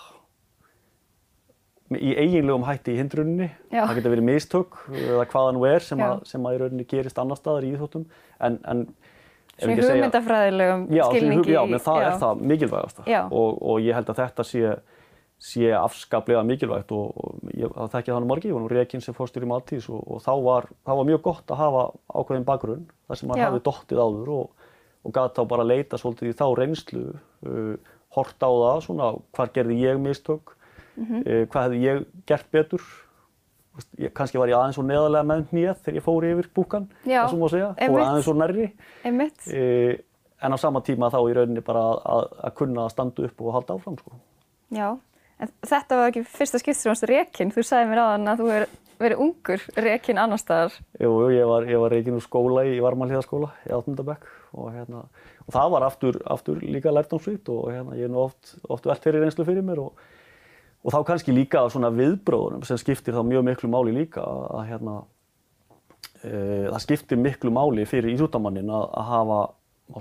í 1.98 2.12
eiginlegum 2.14 2.66
hætti 2.68 2.94
í 2.94 3.00
hindrunni. 3.00 3.48
Já. 3.72 3.82
Það 3.82 3.96
getur 3.98 4.14
verið 4.14 4.28
mistök 4.28 4.76
eða 4.94 5.26
hvaða 5.32 5.54
nú 5.56 5.64
er 5.66 5.86
sem, 5.86 6.02
að, 6.06 6.20
sem 6.30 6.46
að 6.46 6.56
í 6.56 6.60
rauninni 6.62 6.86
gerist 6.90 7.22
annar 7.22 7.40
staðar 7.40 7.66
í 7.66 7.72
íþróttum. 7.74 8.04
En, 8.46 8.60
en 8.70 8.84
Svona 9.60 9.76
hugmyndafræðilegum 9.90 10.86
Já, 10.96 11.04
skilningi. 11.10 11.52
já, 11.54 11.62
menn 11.70 11.84
það 11.84 12.00
já. 12.02 12.08
er 12.08 12.18
það 12.24 12.42
mikilvægasta. 12.54 13.04
Já. 13.10 13.22
Og, 13.32 13.60
og 13.62 13.80
ég 13.84 13.94
held 13.98 14.10
að 14.14 14.20
þetta 14.24 14.46
sé, 14.48 14.74
sé 15.40 15.70
afskaplega 15.76 16.44
mikilvægt 16.44 16.92
og, 16.92 17.12
og 17.16 17.54
ég 17.56 17.72
það 17.80 18.20
nú 18.24 18.30
margir, 18.30 18.50
ég 18.52 18.58
var 18.58 18.64
nú 18.66 18.72
rekin 18.72 19.02
sem 19.04 19.16
fórstur 19.16 19.46
í 19.46 19.50
Maltís 19.50 19.88
og, 19.90 20.02
og 20.08 20.22
þá 20.26 20.32
var, 20.44 20.68
þá 20.86 20.92
var 21.00 21.08
mjög 21.12 21.22
gott 21.30 21.54
að 21.54 21.62
hafa 21.64 21.84
ákveðin 22.20 22.48
bakgrunn 22.48 22.86
þar 23.08 23.20
sem 23.22 23.30
maður 23.32 23.44
Já. 23.44 23.48
hafi 23.50 23.64
dottið 23.70 24.02
áður 24.04 24.32
og, 24.36 24.50
og 25.06 25.14
gæti 25.16 25.40
þá 25.40 25.44
bara 25.54 25.64
að 25.64 25.72
leita 25.72 25.98
svolítið 26.02 26.32
í 26.34 26.38
þá 26.40 26.46
reynslu, 26.60 27.04
uh, 27.48 27.76
hort 28.18 28.44
á 28.44 28.50
það, 28.52 28.82
svona 28.88 29.12
hvar 29.38 29.54
gerði 29.56 29.80
ég 29.86 30.00
mistök, 30.04 30.56
Mhm. 31.00 31.22
uh, 31.24 31.46
hvað 31.48 31.64
hefði 31.70 31.78
ég 31.86 32.06
gert 32.28 32.50
betur, 32.52 32.82
kannski 34.16 34.42
var 34.42 34.52
ég 34.52 34.58
aðeins 34.58 34.78
svo 34.80 34.86
neðarlega 34.88 35.28
með 35.30 35.46
hnið 35.52 35.70
þegar 35.84 36.00
ég 36.00 36.06
fór 36.06 36.28
yfir 36.30 36.50
búkan, 36.56 36.88
það 37.06 37.30
sem 37.32 37.44
má 37.44 37.50
segja, 37.54 37.70
fór 37.80 38.04
aðeins 38.06 38.28
svo 38.28 38.36
nærri. 38.38 38.68
Einmitt. 39.08 39.48
E, 39.48 39.64
en 40.40 40.56
á 40.56 40.58
sama 40.62 40.82
tíma 40.86 41.12
þá 41.14 41.20
í 41.22 41.38
rauninni 41.38 41.64
bara 41.66 41.86
að, 41.92 42.02
að, 42.16 42.28
að 42.50 42.58
kunna 42.62 42.86
að 42.86 42.94
standa 42.96 43.30
upp 43.30 43.46
og 43.46 43.56
halda 43.58 43.80
áfram 43.80 43.98
sko. 44.02 44.20
Já. 44.76 44.90
En 45.40 45.52
þetta 45.64 45.98
var 46.00 46.12
ekki 46.12 46.26
fyrsta 46.28 46.60
skipt 46.60 46.80
sem 46.80 46.92
varst 46.92 47.08
rekin. 47.08 47.52
Þú 47.56 47.64
sagði 47.64 47.92
mér 47.92 48.04
aðan 48.04 48.32
að 48.32 48.42
þú 48.42 48.48
hefur 48.52 48.78
verið 49.00 49.22
ungur 49.24 49.66
rekin 49.80 50.20
annar 50.20 50.42
staðar. 50.42 50.76
Jú, 51.00 51.10
jú, 51.24 51.28
ég 51.32 51.48
var, 51.48 51.68
var 51.84 51.94
reikinn 51.96 52.18
úr 52.18 52.26
skóla 52.26 52.66
í 52.68 52.80
Varmalíðaskóla 52.84 53.54
í 53.64 53.72
Átmundabekk 53.76 54.28
og, 54.52 54.72
hérna, 54.76 55.06
og 55.46 55.56
það 55.56 55.74
var 55.76 55.86
aftur, 55.88 56.20
aftur 56.28 56.60
líka 56.60 56.92
lærdomsvíkt 56.92 57.52
og 57.54 57.70
hérna, 57.72 57.96
ég 57.96 58.10
er 58.10 58.12
nú 58.12 58.26
oft, 58.26 58.58
oft 58.68 58.90
velt 58.90 59.06
fyrir 59.06 59.24
reynslu 59.24 59.48
fyrir 59.48 59.64
mér 59.66 59.86
og, 59.86 60.04
og 60.84 60.94
þá 60.96 61.00
kannski 61.12 61.36
líka 61.36 61.66
svona 61.72 61.92
viðbróðunum 61.94 62.66
sem 62.68 62.80
skiptir 62.80 63.16
þá 63.16 63.24
mjög 63.28 63.48
miklu 63.50 63.70
máli 63.72 63.96
líka 63.96 64.24
að 64.24 64.68
hérna, 64.70 64.96
e, 66.24 66.32
það 66.70 66.84
skiptir 66.86 67.20
miklu 67.20 67.52
máli 67.56 67.88
fyrir 67.90 68.14
íþróttamannin 68.14 68.72
að, 68.72 68.86
að 69.02 69.10
hafa 69.14 69.42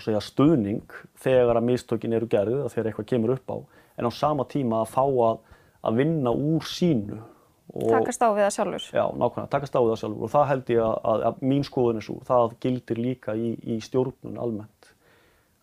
segja, 0.04 0.20
stuðning 0.23 1.00
þegar 1.18 1.58
að 1.58 1.68
mistökin 1.70 2.14
eru 2.14 2.28
gerðið, 2.30 2.62
að 2.64 2.75
þegar 2.75 2.90
eitthvað 2.90 3.11
kemur 3.14 3.35
upp 3.38 3.52
á 3.54 3.56
en 3.99 4.06
á 4.06 4.12
sama 4.14 4.47
tíma 4.49 4.85
að 4.85 4.92
fá 4.94 5.02
að, 5.02 5.42
að 5.88 6.00
vinna 6.02 6.35
úr 6.35 6.66
sínu 6.68 7.18
og, 7.18 7.88
Takast 7.92 8.23
á 8.25 8.28
við 8.32 8.44
það 8.47 8.54
sjálfur. 8.54 8.85
Já, 8.94 9.04
nákvæmlega, 9.12 9.50
takast 9.52 9.76
á 9.76 9.80
við 9.80 9.90
það 9.92 10.00
sjálfur 10.02 10.26
og 10.26 10.32
það 10.35 10.47
held 10.52 10.70
ég 10.75 10.85
að, 10.85 10.94
að, 11.12 11.25
að 11.28 11.42
mín 11.50 11.66
skoðun 11.66 12.00
er 12.00 12.06
svo, 12.06 12.18
það 12.28 12.54
gildir 12.64 13.02
líka 13.02 13.35
í, 13.37 13.50
í 13.75 13.80
stjórnun 13.85 14.40
almennt. 14.40 14.92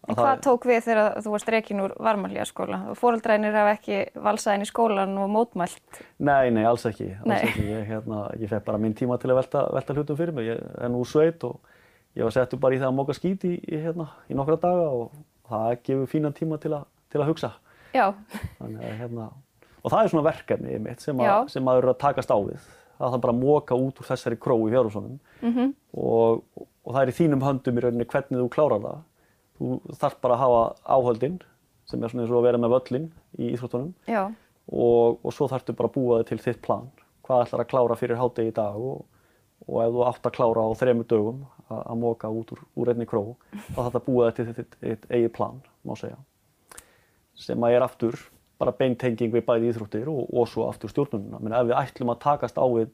En 0.06 0.14
Að 0.14 0.20
hvað 0.22 0.42
tók 0.46 0.66
við 0.70 0.82
þegar 0.86 1.16
þú 1.26 1.32
varst 1.34 1.48
rekin 1.50 1.80
úr 1.82 1.94
varmalíaskóla? 2.06 2.78
Fóreldrænir 3.00 3.56
hafa 3.58 3.72
ekki 3.74 3.96
valsað 4.22 4.58
inn 4.60 4.66
í 4.66 4.70
skólan 4.70 5.16
og 5.18 5.32
mótmælt. 5.34 6.02
Nei, 6.22 6.52
nei, 6.54 6.62
alls 6.70 6.84
ekki, 6.86 7.08
alls 7.24 7.26
Nei. 7.32 7.40
ekki. 7.48 7.64
Ég, 7.72 7.88
hérna, 7.90 8.20
ég 8.38 8.52
fekk 8.52 8.68
bara 8.68 8.78
minn 8.84 8.94
tíma 8.94 9.18
til 9.22 9.32
að 9.34 9.40
velta, 9.40 9.64
velta 9.74 9.96
hlutum 9.98 10.20
fyrir 10.20 10.36
mig, 10.38 10.46
ég 10.52 10.62
er 10.78 10.92
nú 10.94 11.02
sveit 11.10 11.42
og 11.48 11.58
ég 12.16 12.22
var 12.28 12.36
settur 12.36 12.62
bara 12.62 12.78
í 12.78 12.82
það 12.84 12.92
að 12.92 12.98
móka 13.00 13.16
skít 13.18 13.48
í, 13.50 13.56
hérna, 13.72 14.06
í 14.30 14.38
nokkra 14.38 14.60
daga 14.62 14.86
og 14.94 15.16
það 15.50 15.74
gefur 15.90 16.12
fínan 16.14 16.38
tíma 16.38 16.62
til, 16.62 16.76
að- 16.78 16.86
til 17.10 17.22
að 17.24 17.32
hugsa. 17.32 17.52
Já, 17.96 18.06
Þannig, 18.60 18.86
hérna, 19.02 19.28
og 19.82 19.92
það 19.92 20.04
er 20.04 20.14
svona 20.14 20.28
verkefni 20.30 20.80
mitt 20.86 21.02
sem, 21.02 21.18
að, 21.18 21.50
sem 21.50 21.64
maður 21.66 21.84
er 21.90 21.94
að 21.96 22.00
takast 22.06 22.30
á 22.30 22.38
við. 22.46 22.62
Það 23.00 23.12
þarf 23.18 23.22
bara 23.26 23.34
að 23.34 23.42
móka 23.42 23.76
út 23.76 23.98
úr 24.00 24.08
þessari 24.08 24.38
kró 24.40 24.56
í 24.68 24.72
fjárhúsunum 24.72 25.18
mhm, 25.42 25.74
og, 25.98 26.46
og 26.86 26.94
það 26.94 27.02
er 27.02 27.12
í 27.12 27.18
þínum 27.18 27.42
höndum 27.44 27.78
í 27.82 27.84
rauninni 27.84 28.06
hvernig 28.14 28.40
þú 28.46 28.48
klárar 28.54 28.86
það. 28.86 29.02
Þú 29.56 29.80
þarf 30.02 30.18
bara 30.24 30.36
að 30.36 30.44
hafa 30.44 30.64
áhöldin 30.98 31.40
sem 31.90 32.04
er 32.04 32.12
svona 32.12 32.26
eins 32.26 32.34
og 32.34 32.40
að 32.42 32.48
vera 32.50 32.62
með 32.62 32.74
völlin 32.76 33.10
í 33.38 33.52
íþróttunum 33.54 33.92
og, 34.12 35.20
og 35.22 35.34
svo 35.34 35.48
þarftu 35.52 35.76
bara 35.78 35.92
að 35.92 35.98
búa 35.98 36.22
þig 36.22 36.32
til 36.32 36.40
þitt 36.48 36.62
plan. 36.66 36.88
Hvað 37.26 37.46
ætlar 37.46 37.64
að 37.64 37.70
klára 37.72 37.98
fyrir 38.00 38.20
hátegi 38.20 38.52
í 38.52 38.56
dag 38.56 38.78
og, 38.78 39.06
og 39.66 39.82
ef 39.84 39.94
þú 39.96 40.06
átt 40.10 40.30
að 40.30 40.36
klára 40.38 40.66
á 40.66 40.70
þremur 40.82 41.10
dögum 41.10 41.42
að, 41.70 41.82
að 41.82 42.00
móka 42.02 42.32
út 42.34 42.54
úr, 42.56 42.64
úr 42.76 42.92
einni 42.94 43.08
kró, 43.10 43.24
þá 43.72 43.80
þarf 43.80 44.00
að 44.02 44.08
búa 44.10 44.30
þig 44.30 44.38
til 44.38 44.48
þitt, 44.60 44.78
þitt 44.82 45.08
eigið 45.10 45.32
plan, 45.38 45.62
má 45.86 45.96
segja. 46.00 46.20
Sem 47.36 47.66
að 47.66 47.78
er 47.78 47.86
aftur 47.86 48.20
bara 48.62 48.76
beintenging 48.76 49.34
við 49.34 49.48
bæði 49.48 49.72
íþróttir 49.72 50.12
og, 50.12 50.30
og 50.32 50.48
svo 50.48 50.70
aftur 50.70 50.92
stjórnununa. 50.92 51.42
Menn 51.44 51.56
ef 51.58 51.68
við 51.68 51.80
ætlum 51.80 52.14
að 52.14 52.22
takast 52.24 52.60
á 52.62 52.66
við 52.66 52.94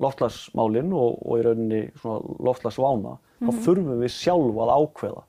loftslagsmálinn 0.00 0.92
og, 0.96 1.18
og 1.24 1.40
í 1.40 1.44
rauninni 1.44 1.80
svona 2.00 2.36
loftslagsvána, 2.46 3.16
þá 3.40 3.50
þurfum 3.64 4.00
við 4.00 4.14
sjálf 4.14 4.60
að 4.64 4.72
ákveða 4.76 5.24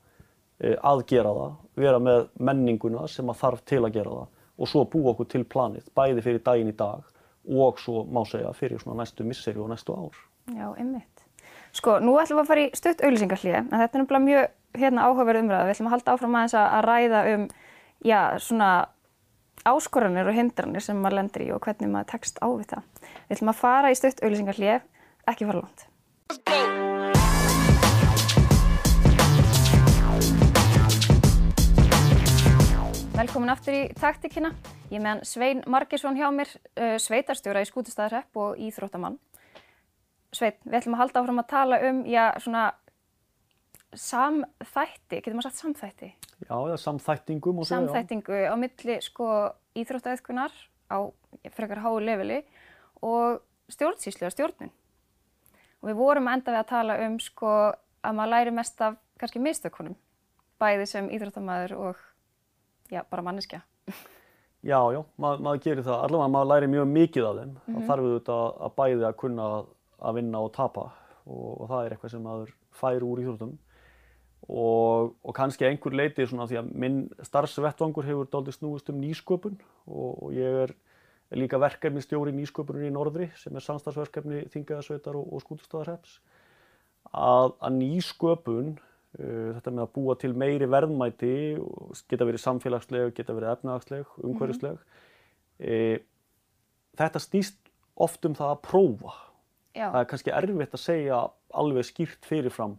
að 0.62 1.04
gera 1.10 1.32
það, 1.36 1.56
vera 1.82 1.98
með 2.02 2.28
menninguna 2.38 3.08
sem 3.10 3.30
að 3.30 3.40
þarf 3.42 3.64
til 3.66 3.82
að 3.82 3.94
gera 3.96 4.18
það 4.20 4.28
og 4.62 4.68
svo 4.68 4.84
búa 4.86 5.14
okkur 5.14 5.28
til 5.32 5.42
planið, 5.48 5.88
bæði 5.96 6.22
fyrir 6.22 6.44
daginn 6.44 6.70
í 6.70 6.76
dag 6.76 7.02
og 7.48 7.80
svo 7.82 8.04
má 8.06 8.22
segja 8.28 8.52
fyrir 8.54 8.82
svona 8.82 9.00
næstu 9.02 9.26
misseri 9.26 9.58
og 9.58 9.72
næstu 9.72 9.96
ár. 9.96 10.14
já, 10.46 10.74
einmitt. 10.78 11.24
Sko, 11.72 11.98
nú 12.04 12.18
ætlum 12.20 12.38
við 12.38 12.44
að 12.44 12.50
fara 12.50 12.64
í 12.64 12.70
stutt 12.76 13.02
auglýsingarhlið, 13.02 13.54
en 13.58 13.70
þetta 13.80 13.98
er 13.98 14.02
nefnilega 14.02 14.24
mjög 14.26 14.80
hérna, 14.82 15.06
áhugaverð 15.08 15.42
umræða. 15.42 15.68
Við 15.68 15.74
ætlum 15.74 15.88
að 15.88 15.94
halda 15.96 16.14
áfram 16.14 16.38
aðeins 16.38 16.56
að, 16.60 16.78
ræða 16.86 17.22
um, 17.32 17.46
já, 18.04 18.20
svona 18.38 18.70
áskoranir 19.72 20.28
og 20.28 20.36
hindranir 20.36 20.84
sem 20.84 21.00
maður 21.00 21.20
lendir 21.20 21.46
í 21.46 21.52
og 21.54 21.62
hvernig 21.64 21.92
maður 21.92 22.10
tekst 22.12 22.42
á 22.44 22.48
við 22.50 22.66
það. 22.74 22.90
Við 23.28 23.36
ætlum 23.38 23.54
að 23.54 23.62
fara 23.62 23.92
í 23.92 24.00
stutt 24.00 24.20
auglýsingarhlið, 24.24 24.90
ekki 25.32 25.48
fara 25.48 25.64
langt. 25.64 27.00
Velkomin 33.22 33.52
aftur 33.52 33.76
í 33.76 33.82
taktikina. 33.94 34.48
Ég 34.90 34.98
meðan 34.98 35.20
Svein 35.22 35.60
Margesson 35.70 36.16
hjá 36.18 36.24
mér, 36.34 36.48
uh, 36.74 36.96
sveitarstjóra 36.98 37.60
í 37.62 37.68
Skútustæðarhepp 37.68 38.34
og 38.42 38.58
íþróttamann. 38.58 39.14
Svein, 40.34 40.56
við 40.64 40.80
ætlum 40.80 40.96
að 40.96 41.02
halda 41.04 41.22
áfram 41.22 41.38
að 41.38 41.46
tala 41.52 41.78
um, 41.86 42.00
já, 42.10 42.24
svona 42.42 42.64
samþætti, 43.94 45.20
getur 45.20 45.38
maður 45.38 45.52
sagt 45.52 45.62
samþætti? 45.62 46.10
Já, 46.48 46.50
eða 46.56 46.82
samþættingum 46.82 47.62
og 47.62 47.70
segja. 47.70 47.84
Samþættingu 47.84 48.42
á 48.42 48.54
milli, 48.58 48.98
sko, 49.06 49.30
íþróttaðiðkunar 49.78 50.58
á 50.90 50.98
frekar 51.54 51.86
háu 51.86 51.94
leveli 52.02 52.42
og 53.06 53.38
stjórnsýslu 53.70 54.32
og 54.32 54.34
stjórnun. 54.34 54.74
Og 55.78 55.92
við 55.92 56.00
vorum 56.02 56.32
enda 56.32 56.56
við 56.56 56.64
að 56.64 56.72
tala 56.74 57.02
um, 57.06 57.22
sko, 57.22 57.54
að 58.02 58.18
maður 58.18 58.34
læri 58.34 58.58
mest 58.58 58.82
af 58.82 58.98
kannski 59.22 59.46
mistökunum, 59.46 59.94
bæði 60.58 60.90
sem 60.90 61.14
íþróttamæður 61.14 61.78
og, 61.86 62.08
já, 62.92 63.02
bara 63.10 63.24
manneskja. 63.26 63.62
Já, 64.62 64.78
já, 64.94 65.00
mað, 65.18 65.40
maður 65.42 65.62
gerir 65.64 65.86
það. 65.86 66.04
Allavega 66.06 66.30
maður 66.30 66.50
læri 66.52 66.70
mjög 66.70 66.90
mikið 66.92 67.24
af 67.26 67.38
þeim. 67.40 67.54
Það 67.66 67.86
þarf 67.88 68.06
auðvitað 68.06 68.42
að 68.66 68.74
bæði 68.78 69.06
að 69.08 69.16
kunna 69.22 69.46
að, 69.58 70.12
vinna 70.18 70.42
og 70.46 70.52
tapa 70.54 70.84
og, 71.24 71.48
og 71.50 71.64
það 71.72 71.80
er 71.82 71.94
eitthvað 71.96 72.12
sem 72.12 72.22
maður 72.28 72.52
fær 72.78 73.06
úr 73.08 73.22
íþróttum. 73.24 73.56
Og, 74.42 75.10
og 75.22 75.34
kannski 75.34 75.66
einhver 75.66 75.96
leiti 75.98 76.26
svona 76.26 76.46
því 76.50 76.60
að 76.60 76.70
minn 76.84 77.02
starfsvettvangur 77.26 78.06
hefur 78.06 78.30
dálítið 78.30 78.56
snúist 78.58 78.90
um 78.90 79.02
nýsköpun 79.02 79.58
og, 79.86 80.08
og 80.26 80.32
ég 80.34 80.62
er 80.64 80.74
líka 81.38 81.60
verkefni 81.62 82.02
stjóri 82.02 82.34
nýsköpunir 82.36 82.86
í 82.86 82.94
Norðri 82.94 83.28
sem 83.40 83.54
er 83.56 83.66
samstagsverkefni 83.66 84.44
Þingaðasveitar 84.52 85.18
og, 85.18 85.42
Skútustaðarheps. 85.42 86.20
Að, 87.10 87.54
að 87.58 87.78
nýsköpun 87.80 88.74
þetta 89.18 89.72
með 89.74 89.82
að 89.84 89.90
búa 89.96 90.14
til 90.20 90.32
meiri 90.38 90.68
verðmæti, 90.72 91.34
geta 92.08 92.28
verið 92.28 92.42
samfélagsleg, 92.46 93.10
geta 93.16 93.34
verið 93.36 93.52
efnahagsleg, 93.56 94.14
umhverfisleg. 94.24 94.78
e, 95.60 95.98
þetta 96.96 97.20
snýst 97.20 97.58
oft 98.00 98.24
um 98.24 98.34
það 98.38 98.54
að 98.54 98.62
prófa. 98.68 99.12
Já, 99.72 99.86
Það 99.88 100.00
er 100.00 100.08
kannski 100.10 100.32
erfitt 100.36 100.74
að 100.76 100.82
segja 100.84 101.18
alveg 101.56 101.86
skýrt 101.88 102.26
fyrirfram 102.28 102.78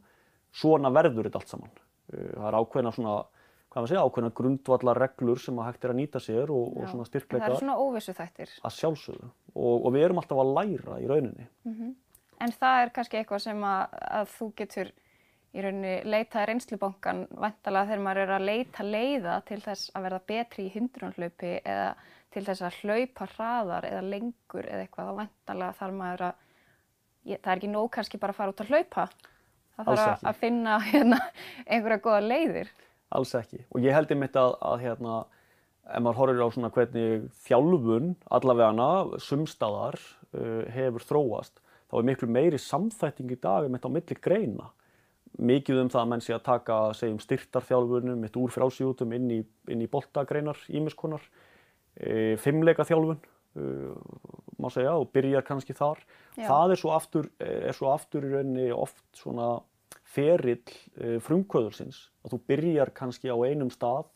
svona 0.53 0.91
verður 0.93 1.25
þetta 1.25 1.39
allt 1.41 1.53
saman. 1.53 1.71
Uh, 2.13 2.27
það 2.35 2.47
er 2.49 2.57
ákveðna 2.59 2.91
svona, 2.93 3.13
hvað 3.73 3.79
maður 3.79 3.91
segja, 3.93 4.03
ákveðna 4.05 4.31
grundvallar 4.37 5.01
reglur 5.01 5.41
sem 5.41 5.61
að 5.61 5.69
hægt 5.69 5.87
er 5.87 5.93
að 5.93 5.99
nýta 6.01 6.21
sér 6.21 6.53
og, 6.53 6.67
og 6.77 6.89
svona 6.91 7.01
En 7.01 7.01
það 7.01 7.09
styrkleika 7.09 7.47
eru 7.47 7.61
svona 7.61 7.77
óvissu 7.81 8.13
þættir. 8.17 8.53
að 8.61 8.75
sjálfsögðu 8.77 9.29
og, 9.53 9.73
og 9.73 9.89
við 9.95 10.05
erum 10.05 10.21
alltaf 10.21 10.43
að 10.43 10.53
læra 10.59 10.99
í 11.01 11.09
rauninni. 11.09 11.47
En 12.43 12.53
það 12.59 12.83
er 12.83 12.93
kannski 12.93 13.21
eitthvað 13.21 13.41
sem 13.47 13.65
að, 13.65 13.97
að 14.19 14.29
þú 14.35 14.49
getur 14.61 14.93
í 15.53 15.61
rauninni 15.61 15.93
leitað 16.09 16.47
reynslubankan 16.49 17.27
vantalega 17.29 17.91
þegar 17.91 18.03
maður 18.07 18.21
er 18.23 18.33
að 18.37 18.47
leita 18.49 18.85
leiða 18.85 19.35
til 19.47 19.59
þess 19.61 19.91
að 19.93 20.07
verða 20.07 20.21
betri 20.31 20.65
í 20.65 20.73
hindrunhlaupi 20.73 21.53
eða 21.61 21.91
til 22.33 22.45
þess 22.47 22.65
að 22.65 22.79
hlaupa 22.81 23.27
hraðar 23.35 23.87
eða 23.89 24.01
lengur 24.07 24.65
eða 24.65 24.85
eitthvað. 24.85 25.11
Þá 25.11 25.19
vantalega 25.21 25.77
þarf 25.79 25.99
maður 25.99 26.25
að, 26.27 26.41
það 27.29 27.51
er 27.51 27.53
ekki 27.59 27.71
nóg 27.75 27.91
kannski 27.93 28.21
bara 28.21 28.33
að 28.33 28.39
fara 28.39 28.55
út 28.55 28.63
að 28.63 28.73
hlaupa. 28.73 29.05
Það 29.73 29.89
þarf 29.89 30.03
að, 30.07 30.25
að 30.31 30.41
finna 30.41 30.79
hérna, 30.89 31.21
einhverja 31.67 32.03
góða 32.07 32.25
leiðir. 32.25 32.73
Alls 33.13 33.33
ekki. 33.37 33.61
Og 33.69 33.85
ég 33.85 33.93
held 33.93 34.13
einmitt 34.13 34.37
að, 34.39 34.55
að 34.65 34.85
hérna, 34.87 35.23
ef 35.85 36.05
maður 36.05 36.21
horfir 36.21 36.45
á 36.45 36.49
svona 36.55 36.73
hvernig 36.73 37.27
þjálfun 37.45 38.13
allavegana 38.33 38.89
sumstaðar 39.21 39.99
uh, 40.01 40.63
hefur 40.73 41.05
þróast, 41.05 41.59
þá 41.91 41.99
er 41.99 42.07
miklu 42.09 42.29
meiri 42.31 42.61
samþætting 42.61 43.35
í 43.35 43.41
dag 43.43 43.67
einmitt 43.67 43.85
á 43.85 43.93
milli 43.93 44.17
greina. 44.17 44.71
Mikið 45.41 45.81
um 45.81 45.89
það 45.89 46.01
að 46.03 46.09
menn 46.11 46.23
sé 46.23 46.35
að 46.35 46.45
taka, 46.45 46.77
segjum, 46.97 47.19
styrtarþjálfunum, 47.23 48.19
mitt 48.21 48.35
úr 48.37 48.53
frálsíðutum 48.53 49.15
inn 49.17 49.31
í, 49.33 49.39
inn 49.73 49.81
í 49.81 49.89
boltagreinar, 49.89 50.59
ímiskonar, 50.69 51.23
e, 51.97 52.35
fimmleika 52.41 52.85
þjálfun, 52.85 53.17
uh, 53.57 53.95
má 54.61 54.69
segja, 54.73 54.93
og 54.93 55.09
byrjar 55.15 55.45
kannski 55.47 55.73
þar. 55.77 56.03
Já. 56.37 56.45
Það 56.45 56.75
er 56.75 56.81
svo 56.83 56.93
aftur, 56.93 57.29
er 57.41 57.77
svo 57.77 57.89
aftur 57.93 58.27
í 58.27 58.33
rauninni 58.35 58.69
oft 58.75 59.01
svona 59.17 59.55
ferill 60.13 60.61
uh, 61.01 61.17
frumkvöðursins, 61.25 62.07
að 62.21 62.35
þú 62.35 62.41
byrjar 62.53 62.93
kannski 62.93 63.33
á 63.33 63.37
einum 63.41 63.73
stað 63.73 64.11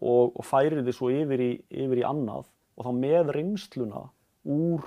og, 0.00 0.32
og 0.36 0.44
færir 0.44 0.82
þið 0.84 0.96
svo 0.96 1.10
yfir 1.12 1.42
í, 1.42 1.50
yfir 1.84 2.02
í 2.02 2.06
annað 2.06 2.48
og 2.76 2.88
þá 2.88 2.92
með 2.96 3.32
reynsluna 3.36 4.06
úr 4.46 4.84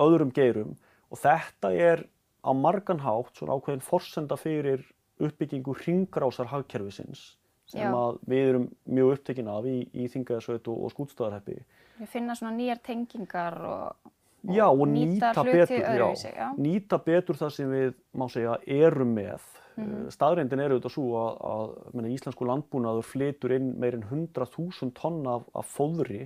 öðrum 0.00 0.32
geirum 0.34 0.76
og 1.12 1.20
þetta 1.20 1.72
er 1.74 2.04
á 2.48 2.52
margan 2.56 3.02
hátt 3.04 3.36
svona 3.36 3.58
ákveðin 3.58 3.84
forsenda 3.84 4.38
fyrir 4.40 4.86
uppbyggingu 5.20 5.74
ringrásar 5.84 6.48
hagkerfisins 6.52 7.34
sem 7.68 7.84
Já. 7.84 7.92
að 7.92 8.20
við 8.30 8.50
erum 8.50 8.68
mjög 8.88 9.10
upptekin 9.18 9.50
af 9.52 9.66
í, 9.68 9.82
í 9.92 10.06
Þingaðarsveit 10.08 10.70
og, 10.72 10.84
og 10.86 10.94
skútstæðarheppi. 10.94 11.58
Við 11.98 12.12
finna 12.14 12.36
svona 12.38 12.54
nýjar 12.56 12.80
tengingar 12.86 13.58
og, 13.68 14.14
Já, 14.48 14.68
og 14.70 14.86
nýta, 14.88 15.32
hluti 15.34 15.58
betur, 15.58 15.82
öðruvísi, 15.82 16.30
já. 16.30 16.46
nýta 16.56 16.98
betur 17.02 17.36
það 17.36 17.54
sem 17.56 17.72
við, 17.74 17.88
má 18.14 18.28
segja, 18.30 18.54
erum 18.64 19.10
með. 19.16 19.48
Mm 19.78 20.06
Staðreyndin 20.14 20.62
er 20.62 20.72
auðvitað 20.72 20.94
svo 20.94 21.08
að, 21.20 21.34
að 21.50 21.74
meni, 21.98 22.14
íslensku 22.16 22.46
landbúnaður 22.48 23.06
flytur 23.06 23.54
inn 23.54 23.68
meirinn 23.78 24.06
100.000 24.06 24.94
tonn 24.96 25.26
af, 25.30 25.44
af 25.54 25.68
fóðri 25.70 26.24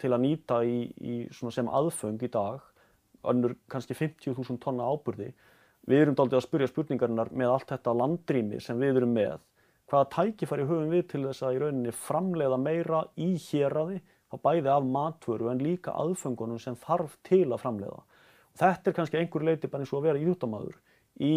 til 0.00 0.12
að 0.12 0.22
nýta 0.24 0.62
í, 0.66 0.78
í 0.98 1.14
sem 1.34 1.68
aðföng 1.68 2.22
í 2.22 2.30
dag, 2.32 2.64
önnur 3.32 3.56
kannski 3.72 3.96
50.000 3.98 4.58
tonna 4.62 4.86
áburði. 4.88 5.32
Við 5.86 6.02
erum 6.02 6.16
daldið 6.18 6.40
að 6.40 6.46
spyrja 6.46 6.70
spurningarinnar 6.70 7.30
með 7.30 7.52
allt 7.52 7.70
þetta 7.70 7.94
landrými 7.94 8.60
sem 8.62 8.80
við 8.82 9.00
erum 9.00 9.12
með. 9.14 9.38
Hvaða 9.86 10.08
tækifæri 10.16 10.66
höfum 10.66 10.90
við 10.90 11.04
til 11.12 11.22
þess 11.28 11.44
að 11.46 11.56
í 11.56 11.60
rauninni 11.62 11.92
framleiða 11.94 12.56
meira 12.58 13.04
í 13.22 13.28
héraði, 13.38 14.00
þá 14.26 14.36
bæði 14.42 14.72
af 14.72 14.88
matvöru 14.96 15.50
en 15.52 15.62
líka 15.62 15.94
aðföngunum 15.94 16.58
sem 16.62 16.74
þarf 16.82 17.14
til 17.26 17.44
að 17.52 17.62
framleiða. 17.62 18.00
Og 18.02 18.58
þetta 18.58 18.90
er 18.90 18.96
kannski 18.96 19.20
einhver 19.20 19.46
leiti 19.46 19.70
bara 19.70 19.84
eins 19.84 19.92
og 19.94 20.00
að 20.00 20.08
vera 20.08 20.22
íþjóttamaður 20.24 20.80
í, 21.22 21.32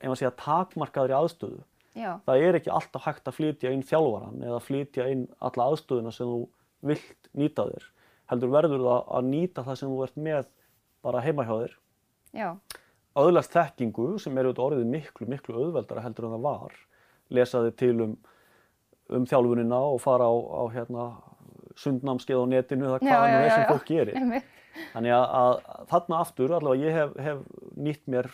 ef 0.00 0.08
maður 0.08 0.22
segja, 0.22 0.32
takmarkaðri 0.40 1.18
aðstöðu. 1.18 1.60
Já, 1.98 2.12
Það 2.24 2.44
er 2.46 2.56
ekki 2.56 2.70
alltaf 2.72 3.04
hægt 3.08 3.28
að 3.28 3.36
flytja 3.36 3.70
inn 3.74 3.84
þjálfaran 3.84 4.42
eða 4.46 4.60
flytja 4.62 5.08
inn 5.12 5.24
alla 5.44 5.68
aðstöðuna 5.72 6.12
sem 6.14 6.30
þú 6.30 6.42
vilt 6.88 7.30
nýta 7.36 7.66
þér. 7.68 7.86
Heldur 8.30 8.52
verður 8.54 8.84
það 8.84 9.12
að 9.18 9.28
nýta 9.32 9.64
það 9.66 9.78
sem 9.80 9.92
þú 9.92 10.04
ert 10.06 10.20
með 10.28 10.48
bara 11.04 11.22
heima 11.24 11.44
hjá 11.48 11.54
þér. 11.62 11.74
já, 12.34 12.50
Öðlast 13.18 13.50
þekkingu 13.50 14.18
sem 14.22 14.36
er 14.38 14.46
auðvitað 14.46 14.66
orðið 14.68 14.90
miklu, 14.92 15.26
miklu 15.26 15.54
auðveldara 15.58 16.04
heldur 16.04 16.28
en 16.28 16.34
það 16.36 16.44
var. 16.44 16.76
Lesa 17.34 17.62
þið 17.64 17.72
til 17.80 17.94
um, 18.04 18.12
um 19.16 19.24
þjálfunina 19.26 19.80
og 19.94 19.98
fara 20.04 20.28
á, 20.30 20.34
á 20.38 20.62
hérna, 20.76 21.06
sundnámskeið 21.78 22.38
á 22.38 22.46
netinu 22.52 22.86
eða 22.86 23.00
Já, 23.02 23.08
hvað 23.08 23.26
já, 23.26 23.34
nú 23.34 23.42
er 23.48 23.50
sem 23.56 23.66
fólk 23.72 23.88
gerir. 23.90 24.14
einmitt. 24.20 24.54
Þannig 24.92 25.10
að, 25.16 25.24
að 25.40 25.86
þarna 25.90 26.18
aftur, 26.22 26.52
allavega 26.54 26.86
ég 26.86 26.94
hef, 26.94 27.14
hef 27.26 27.38
nýtt 27.82 28.04
mér 28.14 28.28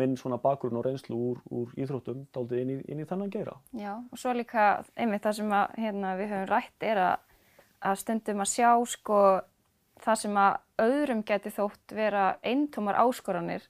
minn 0.00 0.14
svona 0.16 0.38
bakgrunn 0.40 0.78
og 0.80 0.86
reynslu 0.86 1.18
úr, 1.18 1.42
úr 1.52 1.74
íþróttum 1.76 2.22
daldið 2.32 2.62
inn 2.62 2.70
í, 2.72 2.76
inn 2.94 3.02
í 3.02 3.08
þennan 3.10 3.32
geira. 3.34 3.58
Já, 3.76 3.92
og 3.98 4.16
svo 4.22 4.32
líka 4.32 4.70
einmitt 4.96 5.26
það 5.26 5.36
sem 5.42 5.52
að, 5.52 5.74
hérna, 5.84 6.14
við 6.16 6.32
höfum 6.32 6.48
rætt 6.54 6.86
er 6.88 7.02
að, 7.04 7.26
að 7.90 8.00
stundum 8.00 8.40
að 8.46 8.52
sjá 8.54 8.70
sko, 8.94 9.20
það 10.04 10.18
sem 10.22 10.38
að 10.40 10.56
öðrum 10.86 11.20
geti 11.28 11.52
þótt 11.54 11.94
vera 11.96 12.24
eintómar 12.46 12.98
áskoranir 13.02 13.66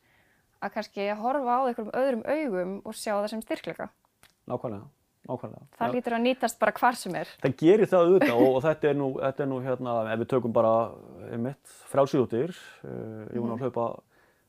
að 0.60 0.72
kannski 0.76 1.06
horfa 1.16 1.56
á 1.56 1.60
einhverjum 1.68 1.92
öðrum 1.96 2.24
augum 2.28 2.72
og 2.84 2.96
sjá 2.96 3.14
það 3.16 3.28
sem 3.32 3.42
styrkleika. 3.44 3.86
Nákvæmlega, 4.50 4.86
nákvæmlega. 5.30 5.64
Það 5.78 5.88
Já. 5.88 5.94
lítur 5.96 6.16
að 6.16 6.24
nýtast 6.26 6.58
bara 6.60 6.74
hvar 6.76 6.98
sem 7.00 7.14
er. 7.20 7.32
Það 7.42 7.56
gerir 7.62 7.88
það 7.90 8.04
auðvitað 8.06 8.42
og, 8.44 8.50
og 8.58 8.62
þetta 8.66 8.90
er 8.90 8.98
nú, 9.00 9.08
þetta 9.22 9.44
er 9.46 9.50
nú 9.50 9.60
hérna, 9.64 9.94
ef 10.12 10.20
við 10.24 10.30
tökum 10.34 10.52
bara 10.56 10.74
einmitt 11.30 11.74
frálsíðutir, 11.92 12.52
uh, 12.84 13.24
ég 13.30 13.40
vona 13.40 13.56
að 13.56 13.64
hlaupa, 13.66 13.86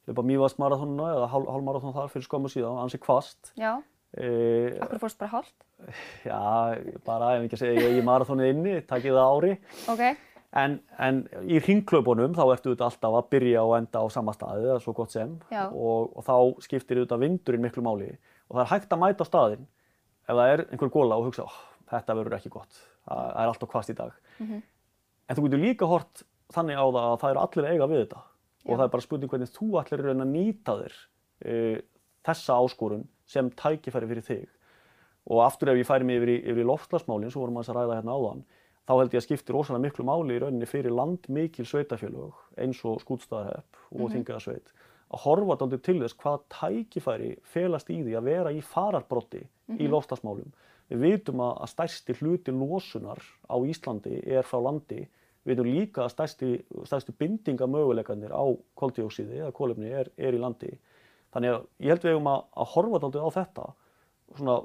hlaupa 0.09 0.27
mývast 0.27 0.59
marathónuna 0.61 1.13
eða 1.15 1.31
hál, 1.31 1.43
hálmarathón 1.55 1.95
þar 1.95 2.11
fyrir 2.11 2.27
skömmu 2.27 2.51
síðan, 2.51 2.81
ansi 2.83 2.99
kvast. 3.01 3.53
Já, 3.59 3.79
Uh, 4.11 4.73
okkur 4.83 4.99
fórst 5.05 5.15
bara 5.21 5.31
hálft. 5.31 5.53
já, 6.27 6.39
bara 7.07 7.29
ef 7.37 7.45
ekki 7.45 7.55
að 7.55 7.61
segja 7.61 7.83
ég 7.85 7.99
er 8.01 8.03
marathónið 8.03 8.49
inni, 8.51 8.73
takið 8.83 9.15
það 9.15 9.23
á 9.23 9.31
ári. 9.31 9.51
Ok, 9.93 10.01
En, 10.59 10.79
en 10.99 11.21
í 11.47 11.61
hringklaupunum 11.63 12.33
þá 12.35 12.41
ertu 12.51 12.71
auðvitað 12.73 12.87
alltaf 12.89 13.13
að 13.21 13.27
byrja 13.31 13.61
og 13.63 13.75
enda 13.77 14.01
á 14.03 14.05
sama 14.11 14.33
staði, 14.35 14.65
eða 14.67 14.81
svo 14.83 14.93
gott 14.97 15.13
sem. 15.13 15.37
Og, 15.71 16.09
og 16.11 16.25
þá 16.27 16.35
skiptir 16.65 16.99
auðvitað 16.99 17.23
vindurinn 17.23 17.63
miklu 17.63 17.83
máli. 17.85 18.09
Og 18.49 18.57
það 18.57 18.65
er 18.65 18.71
hægt 18.73 18.95
að 18.95 19.01
mæta 19.05 19.23
á 19.23 19.29
staðinn 19.29 19.69
ef 20.27 20.35
það 20.35 20.51
er 20.53 20.65
einhver 20.67 20.91
góla 20.91 21.17
og 21.19 21.29
hugsa, 21.29 21.45
oh, 21.47 21.61
þetta 21.91 22.17
verður 22.19 22.37
ekki 22.37 22.51
gott, 22.53 22.81
það 23.07 23.39
er 23.43 23.51
alltaf 23.53 23.71
kvast 23.71 23.93
í 23.93 23.97
dag. 23.97 24.19
En 25.31 25.37
þú 25.37 25.45
getur 25.47 25.63
líka 25.63 25.87
hort 25.89 26.23
þannig 26.51 26.79
á 26.79 26.85
það 26.85 27.07
að 27.07 27.17
það 27.21 27.33
eru 27.33 27.43
allir 27.45 27.69
eiga 27.71 27.89
við 27.91 28.03
þetta. 28.03 28.23
Og 28.61 28.71
Já. 28.71 28.75
það 28.75 28.85
er 28.85 28.93
bara 28.93 29.05
spurning 29.07 29.31
hvernig 29.31 29.53
þú 29.55 29.67
allir 29.81 30.03
eru 30.03 30.13
að 30.13 30.31
nýta 30.31 30.77
þér 30.81 30.97
uh, 31.51 31.77
þessa 32.27 32.57
áskorun 32.61 33.05
sem 33.31 33.49
tækifæri 33.57 34.09
fyrir 34.11 34.27
þig. 34.27 34.49
Og 35.31 35.43
aftur 35.45 35.71
ef 35.71 35.79
ég 35.79 35.87
færi 35.87 36.05
mig 36.05 36.19
yfir 36.19 36.33
í, 36.35 36.37
í 36.51 36.67
loftslagsmálinn, 36.67 37.31
svo 37.33 37.45
vorum 37.45 37.59
við 37.61 37.71
að 37.71 37.79
ræða 37.79 37.97
hérna 37.99 38.17
áðan, 38.17 38.43
þá 38.87 38.93
held 38.97 39.13
ég 39.13 39.21
að 39.21 39.27
skipti 39.27 39.55
rosalega 39.55 39.85
miklu 39.85 40.05
máli 40.07 40.37
í 40.37 40.41
rauninni 40.41 40.69
fyrir 40.69 40.95
landmikil 40.95 41.67
sveitafélög 41.67 42.39
eins 42.61 42.81
og 42.87 43.01
skútstaðarhepp 43.03 43.77
og 43.91 44.09
mm 44.09 44.23
-hmm. 44.23 44.61
að 45.11 45.23
horfa 45.25 45.55
dálítið 45.59 45.81
til 45.85 45.99
þess 46.01 46.17
hvað 46.17 46.43
tækifæri 46.49 47.31
felast 47.43 47.89
í 47.89 48.03
því 48.03 48.13
að 48.17 48.23
vera 48.23 48.51
í 48.51 48.61
fararbrotti 48.61 49.41
í 49.79 49.87
loftslagsmálum. 49.87 50.51
Við 50.89 50.99
vitum 50.99 51.39
að, 51.39 51.57
að 51.63 51.71
stærsti 51.71 52.13
hluti 52.19 52.51
losunar 52.51 53.19
á 53.47 53.55
Íslandi 53.63 54.21
er 54.27 54.43
frá 54.43 54.59
landi. 54.59 55.07
Við 55.43 55.55
vitum 55.55 55.69
líka 55.71 56.03
að 56.03 56.11
stærsti, 56.11 56.49
stærstu 56.83 57.13
bindingamöguleikarnir 57.19 58.31
á 58.31 58.45
koldioksíði 58.75 59.39
eða 59.39 59.51
kólefni 59.51 59.91
er, 59.91 60.11
er 60.17 60.33
í 60.33 60.41
landi. 60.41 60.71
Þannig 61.31 61.49
að 61.55 61.61
ég 61.79 61.89
held 61.93 62.03
við 62.03 62.11
eigum 62.11 62.27
að, 62.27 62.43
að 62.55 62.71
horfa 62.73 62.99
dálítið 62.99 63.23
á 63.23 63.29
þetta 63.39 63.67
svona 64.35 64.57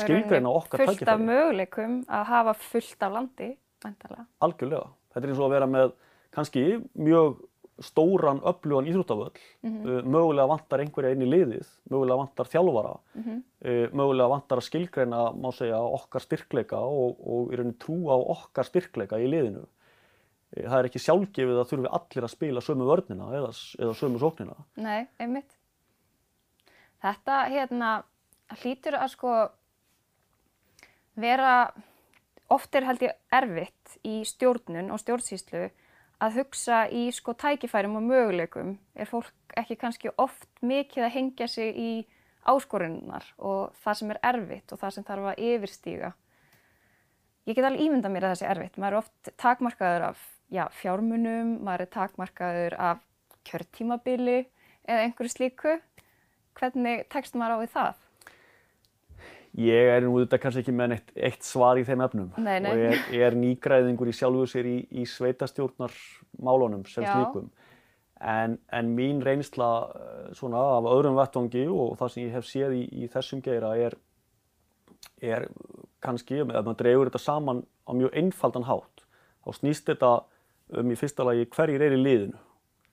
skilgreina 0.00 0.50
okkar 0.50 0.84
fullt 0.84 1.02
af 1.02 1.06
tækifæri. 1.06 1.26
möguleikum 1.26 2.00
að 2.08 2.24
hafa 2.30 2.54
fullt 2.54 3.02
af 3.06 3.12
landi, 3.12 3.50
vantarlega. 3.84 4.26
Algjörlega. 4.40 4.88
Þetta 5.10 5.24
er 5.24 5.32
eins 5.32 5.40
og 5.40 5.46
að 5.48 5.54
vera 5.56 5.70
með 5.70 5.94
kannski 6.34 6.64
mjög 6.94 7.40
stóran, 7.80 8.40
öflugan 8.44 8.86
íþróttavöll. 8.86 9.32
uh, 9.64 10.02
mögulega 10.04 10.46
vantar 10.48 10.82
einhverja 10.84 11.14
inn 11.14 11.24
í 11.24 11.30
liðið, 11.30 11.68
mögulega 11.90 12.20
vantar 12.20 12.50
þjálfara, 12.52 12.94
uh, 13.16 13.86
mögulega 13.96 14.28
vantar 14.28 14.60
að 14.60 14.66
skilgreina, 14.68 15.20
má 15.32 15.50
segja, 15.56 15.80
okkar 15.80 16.24
styrkleika 16.24 16.80
og, 16.80 17.20
og 17.24 17.52
í 17.52 17.60
rauninni 17.60 17.78
trú 17.80 18.02
á 18.12 18.16
okkar 18.16 18.68
styrkleika 18.68 19.20
í 19.20 19.30
liðinu. 19.32 19.64
Uh, 19.64 20.66
það 20.66 20.76
er 20.78 20.90
ekki 20.90 21.04
sjálfgefið 21.06 21.62
að 21.62 21.72
þurfi 21.72 21.94
allir 22.00 22.28
að 22.28 22.34
spila 22.34 22.64
sömu 22.64 22.90
vörnina 22.90 23.32
eða, 23.40 23.54
eða 23.80 23.96
sömu 23.96 24.20
sóknina. 24.20 24.58
Nei, 24.76 25.08
einmitt. 25.18 25.56
Þetta 27.00 27.40
hérna 27.48 27.94
hlýtur 28.60 28.98
að 28.98 29.12
sko 29.14 29.34
vera, 31.18 31.72
oft 32.50 32.74
er 32.74 32.86
held 32.88 33.02
ég 33.04 33.16
erfitt 33.32 33.98
í 34.06 34.20
stjórnun 34.26 34.90
og 34.92 35.00
stjórnsýslu 35.02 35.68
að 36.20 36.40
hugsa 36.40 36.84
í 36.92 37.08
sko 37.14 37.34
tækifærum 37.38 37.96
og 38.00 38.06
möguleikum. 38.06 38.74
Er 38.94 39.08
fólk 39.08 39.32
ekki 39.58 39.78
kannski 39.80 40.12
oft 40.20 40.48
mikið 40.62 41.06
að 41.06 41.14
hengja 41.16 41.48
sig 41.48 41.76
í 41.76 41.92
áskorunar 42.48 43.26
og 43.38 43.76
það 43.82 43.98
sem 44.00 44.12
er 44.14 44.20
erfitt 44.32 44.72
og 44.72 44.80
það 44.80 44.96
sem 44.96 45.06
þarf 45.08 45.30
að 45.32 45.42
yfirstíga. 45.48 46.12
Ég 47.48 47.56
get 47.56 47.66
alveg 47.66 47.86
ímyndað 47.86 48.14
mér 48.14 48.26
að 48.28 48.34
það 48.34 48.40
sé 48.40 48.50
erfitt. 48.50 48.78
Maður 48.78 48.96
er 48.96 49.00
oft 49.00 49.32
takmarkaður 49.40 50.06
af 50.10 50.20
já, 50.52 50.64
fjármunum, 50.76 51.56
maður 51.64 51.86
er 51.86 51.92
takmarkaður 51.96 52.76
af 52.90 53.02
kjörtímabili 53.48 54.38
eða 54.84 55.06
einhverju 55.06 55.32
slíku. 55.32 55.78
Hvernig 56.58 57.06
tekst 57.12 57.38
maður 57.38 57.56
á 57.56 57.62
við 57.62 57.74
það? 57.74 58.06
Ég 59.58 59.88
er 59.90 60.04
nú 60.04 60.12
þetta 60.20 60.38
kannski 60.38 60.62
ekki 60.62 60.72
með 60.78 60.92
eitt, 60.94 61.08
eitt 61.16 61.46
svar 61.46 61.78
í 61.80 61.82
þeim 61.86 62.04
efnum 62.04 62.28
Nei, 62.38 62.60
nei. 62.62 62.70
og 62.70 62.78
ég 62.78 62.92
er, 62.92 63.00
ég 63.16 63.24
er 63.26 63.36
nýgræðingur 63.38 64.10
í 64.10 64.14
sjálfu 64.14 64.44
sér 64.52 64.68
í, 64.70 64.76
í 64.94 65.06
sveitastjórnarmálunum 65.10 66.84
sem 66.86 67.02
Já. 67.02 67.16
slíkum. 67.16 67.48
En, 68.20 68.58
en 68.70 68.92
mín 68.94 69.22
reynsla 69.24 69.70
eh, 69.96 70.28
svona 70.38 70.60
af 70.76 70.86
öðrum 70.92 71.18
vettvangi 71.18 71.64
og 71.72 71.96
það 71.98 72.12
sem 72.14 72.22
ég 72.26 72.36
hef 72.36 72.46
séð 72.46 72.76
í, 72.76 72.82
í 73.02 73.08
þessum 73.10 73.40
geira 73.42 73.72
er, 73.80 73.96
er 75.24 75.48
kannski, 76.04 76.42
ef 76.44 76.50
maður 76.52 76.78
dreifur 76.84 77.10
þetta 77.10 77.22
saman 77.24 77.64
á 77.88 77.90
mjög 77.96 78.14
einfaldan 78.22 78.68
hátt, 78.68 79.06
þá 79.42 79.50
snýst 79.56 79.88
þetta 79.90 80.12
um 80.78 80.92
í 80.92 80.98
fyrsta 81.00 81.26
lagi 81.26 81.48
hverjir 81.50 81.82
er 81.88 81.96
í 81.96 82.00
liðinu 82.04 82.38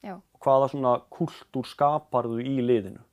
Já, 0.05 0.15
og 0.17 0.41
hvaða 0.41 0.71
svona 0.71 0.95
kultúr 1.13 1.67
skaparðu 1.67 2.39
í 2.41 2.57
liðinu. 2.63 3.03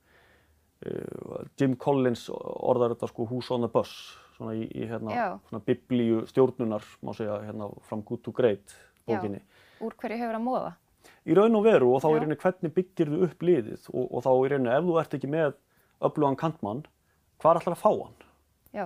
Uh, 0.85 1.43
Jim 1.57 1.75
Collins 1.81 2.27
orðar 2.29 2.93
þetta 2.93 3.07
sko 3.09 3.25
Who's 3.25 3.47
on 3.51 3.61
the 3.65 3.69
bus, 3.73 3.91
svona 4.37 4.53
í, 4.53 4.67
í 4.69 4.85
hérna, 4.89 5.13
Já. 5.15 5.27
svona 5.49 5.63
biblíu 5.65 6.19
stjórnunar, 6.29 6.83
má 7.01 7.13
segja, 7.17 7.39
hérna, 7.47 7.71
From 7.87 8.03
Good 8.05 8.21
to 8.27 8.31
Great 8.37 8.75
bókinni. 9.07 9.39
úr 9.81 9.95
hverju 9.97 10.17
hefur 10.21 10.37
að 10.37 10.43
móða. 10.45 10.73
Í 11.25 11.33
raun 11.37 11.55
og 11.57 11.63
veru 11.65 11.89
og 11.95 12.03
þá 12.03 12.09
Já. 12.09 12.11
í 12.15 12.19
rauninni 12.19 12.37
hvernig 12.43 12.73
byggir 12.75 13.09
þú 13.13 13.23
upp 13.29 13.41
liðið 13.49 13.89
og, 13.93 14.05
og 14.13 14.23
þá 14.27 14.29
í 14.35 14.51
rauninni 14.53 14.75
ef 14.75 14.85
þú 14.85 14.99
ert 15.01 15.17
ekki 15.17 15.31
með 15.33 15.55
öflugan 16.05 16.37
kantmann, 16.37 16.85
hvað 17.41 17.49
er 17.51 17.59
alltaf 17.61 17.75
að 17.75 17.81
fá 17.81 17.91
hann? 18.03 18.15
Já, 18.75 18.85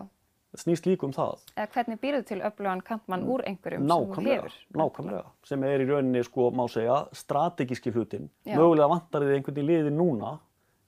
Það 0.50 0.62
snýst 0.64 0.86
líka 0.90 1.06
um 1.06 1.12
það. 1.14 1.42
eða 1.62 1.68
hvernig 1.76 2.00
býrðu 2.02 2.24
til 2.26 2.40
öflugan 2.42 2.80
kantmann 2.82 3.22
úr 3.30 3.44
einhverjum 3.46 3.84
sem 3.84 3.90
þú 3.92 4.08
Nákvæmlega, 4.08 4.38
hefur. 4.42 4.56
nákvæmlega, 4.82 5.26
sem 5.46 5.64
er 5.64 5.84
í 5.84 5.90
rauninni, 5.92 6.24
sko, 6.26 6.48
má 6.52 6.64
segja, 6.74 6.96
strategíski 7.14 7.92
hlutin. 7.94 8.30
Já. 8.48 8.56
Mögulega 8.58 8.88
vantar 8.90 9.22
þið 9.28 9.36
einhvern 9.36 9.60
í 9.62 9.66
liði 9.68 9.92
núna 9.94 10.32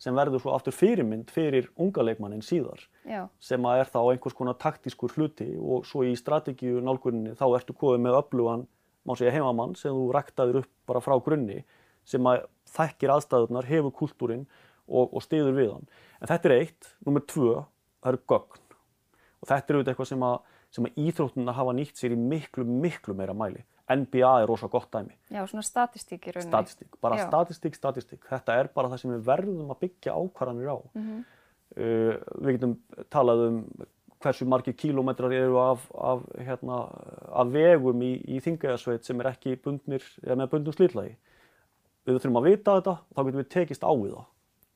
sem 0.01 0.17
verður 0.17 0.41
svo 0.41 0.55
aftur 0.55 0.73
fyrirmynd 0.73 1.29
fyrir 1.33 1.67
unga 1.79 2.03
leikmannin 2.05 2.41
síðar, 2.45 2.81
Já, 3.05 3.27
sem 3.43 3.65
að 3.69 3.83
er 3.83 3.91
þá 3.93 3.99
einhvers 4.01 4.37
konar 4.37 4.57
taktískur 4.61 5.13
hluti 5.13 5.51
og 5.59 5.85
svo 5.89 6.05
í 6.07 6.15
strategíu 6.17 6.81
nálguninni 6.81 7.35
þá 7.37 7.45
ertu 7.59 7.75
komið 7.77 8.07
með 8.07 8.17
öflugan, 8.23 8.65
má 9.05 9.13
segja, 9.17 9.35
heimamann 9.35 9.77
sem 9.77 9.93
þú 9.93 10.07
rektaðir 10.15 10.61
upp 10.63 10.71
bara 10.89 11.03
frá 11.05 11.13
grunni, 11.21 11.61
sem 12.05 12.25
að 12.27 12.47
þekkir 12.73 13.13
aðstæðunar, 13.15 13.69
hefur 13.69 13.93
kultúrin 13.99 14.47
og, 14.87 15.11
og 15.13 15.21
stiður 15.25 15.57
við 15.57 15.71
hann. 15.75 15.87
En 16.21 16.31
þetta 16.31 16.49
er 16.49 16.55
eitt, 16.57 16.89
nummer 17.05 17.25
tvö, 17.29 17.61
það 18.01 18.13
eru 18.13 18.23
gögn. 18.33 18.65
Og 19.41 19.49
þetta 19.49 19.61
er 19.73 19.77
auðvitað 19.77 19.93
eitthvað 19.93 20.09
sem 20.11 20.25
að, 20.25 20.37
sem 20.71 20.87
að 20.87 20.99
íþróttunna 21.05 21.55
hafa 21.57 21.75
nýtt 21.77 22.01
sér 22.01 22.15
í 22.15 22.19
miklu, 22.19 22.65
miklu 22.65 23.15
meira 23.17 23.35
mæli. 23.37 23.63
NBA 23.95 24.31
er 24.41 24.47
rosa 24.49 24.67
gott 24.71 24.91
dæmi. 24.91 25.15
já, 25.31 25.41
svona 25.47 25.63
statistík 25.65 26.27
í 26.27 26.33
rauninni. 26.35 26.51
Statistík, 26.51 26.99
bara 27.01 27.17
Já. 27.17 27.27
statistík, 27.27 27.75
statistík. 27.75 28.21
Þetta 28.29 28.59
er 28.59 28.69
bara 28.75 28.89
það 28.89 29.01
sem 29.03 29.11
við 29.11 29.23
verðum 29.25 29.71
að 29.73 29.79
byggja 29.85 30.13
ákvarðanir 30.17 30.71
á. 30.71 30.77
Mhm. 30.95 31.23
uh, 31.77 32.15
við 32.43 32.57
getum 32.57 32.77
talað 33.09 33.47
um 33.47 33.59
hversu 34.21 34.45
margir 34.45 34.75
kílómetrar 34.77 35.33
eru 35.33 35.57
af, 35.57 35.87
af, 35.97 36.21
hérna, 36.37 36.75
af 37.33 37.47
vegum 37.51 38.01
í, 38.05 38.11
í 38.27 38.39
þingæðasveit 38.43 39.03
sem 39.07 39.19
er 39.23 39.31
ekki 39.31 39.55
bundnir, 39.63 40.03
eða 40.21 40.35
með 40.43 40.51
bundnum 40.51 40.75
slítlagi. 40.75 41.15
Við 42.05 42.19
þurfum 42.19 42.37
að 42.41 42.49
vita 42.49 42.75
þetta 42.77 42.91
og 42.91 43.15
þá 43.15 43.23
getum 43.25 43.41
við 43.41 43.49
tekist 43.55 43.83
á 43.85 43.91
við 43.93 44.13
það 44.13 44.27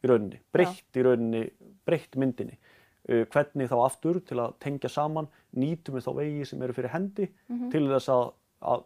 í 0.06 0.10
rauninni, 0.10 0.40
breytt 0.54 0.98
í 0.98 1.04
rauninni, 1.06 1.44
breytt 1.86 2.18
myndinni. 2.18 2.58
Uh, 3.06 3.26
hvernig 3.30 3.70
þá 3.70 3.78
aftur 3.86 4.20
til 4.26 4.40
að 4.42 4.56
tengja 4.66 4.90
saman, 4.90 5.28
nýtum 5.54 5.94
við 6.00 6.08
þá 6.08 6.12
vegi 6.18 6.46
sem 6.50 6.62
eru 6.66 6.74
fyrir 6.74 6.90
hendi 6.96 7.28
til 7.72 7.86
þess 7.92 8.10
að, 8.10 8.24
að 8.66 8.86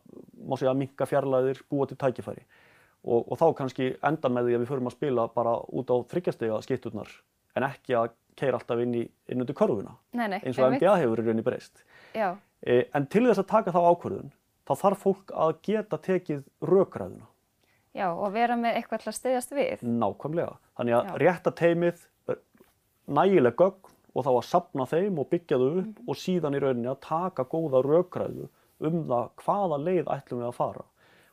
segja 0.60 0.74
að 0.74 0.82
minka 0.82 1.08
fjarlæðir, 1.10 1.62
búa 1.72 1.88
til 1.90 1.98
tækifæri. 2.00 2.44
Og, 3.00 3.32
og 3.32 3.40
þá 3.40 3.46
kannski 3.62 3.94
enda 4.04 4.32
með 4.32 4.50
því 4.50 4.56
að 4.58 4.64
við 4.64 4.72
förum 4.74 4.90
að 4.90 4.96
spila 4.98 5.28
bara 5.32 5.54
út 5.72 5.92
á 5.94 5.96
þryggjastega 6.12 6.60
skipturnar 6.66 7.14
en 7.56 7.66
ekki 7.70 7.96
að 7.96 8.10
keira 8.40 8.60
alltaf 8.60 8.82
inn, 8.84 8.96
í, 8.96 9.06
inn 9.32 9.44
undir 9.44 9.56
körfuna 9.58 9.96
Nei, 10.16 10.28
nei, 10.32 10.40
eins 10.44 10.60
og. 10.60 10.74
NBA 10.76 10.96
hefur 11.02 11.22
í 11.22 11.26
rauninni 11.26 11.46
breyst. 11.46 11.84
E, 12.16 12.76
en 12.96 13.08
til 13.12 13.26
þess 13.28 13.42
að 13.44 13.50
taka 13.52 13.74
þá 13.76 13.80
ákvörðun, 13.88 14.32
þá 14.68 14.74
þarf 14.84 15.04
fólk 15.06 15.34
að 15.48 15.54
geta 15.70 16.00
tekið 16.10 16.44
rökræðuna, 16.70 17.28
já, 17.96 18.08
og 18.12 18.34
vera 18.36 18.58
með 18.60 18.80
eitthvað 18.80 19.04
til 19.04 19.12
að 19.12 19.18
styðjast 19.20 19.56
við. 19.58 19.86
nákvæmlega. 20.04 20.58
Þannig 20.80 20.98
að 21.00 21.10
Já. 21.10 21.16
rétta 21.24 21.56
teimið, 21.56 22.04
nægileg 23.10 23.56
gögn 23.60 23.96
og 24.14 24.26
þá 24.26 24.32
að 24.34 24.46
sapna 24.50 24.86
þeim 24.90 25.20
og 25.22 25.30
byggja 25.32 25.60
þau 25.60 25.70
upp 25.82 26.00
og 26.08 26.20
síðan 26.20 26.58
í 26.58 26.62
rauninni 26.64 26.92
að 26.92 27.02
taka 27.06 27.46
góða 27.50 27.84
rökræðu 27.86 28.48
um 28.80 29.00
það 29.10 29.30
hvaða 29.44 29.80
leið 29.86 30.12
ætlum 30.16 30.42
við 30.44 30.50
að 30.50 30.58
fara. 30.60 30.86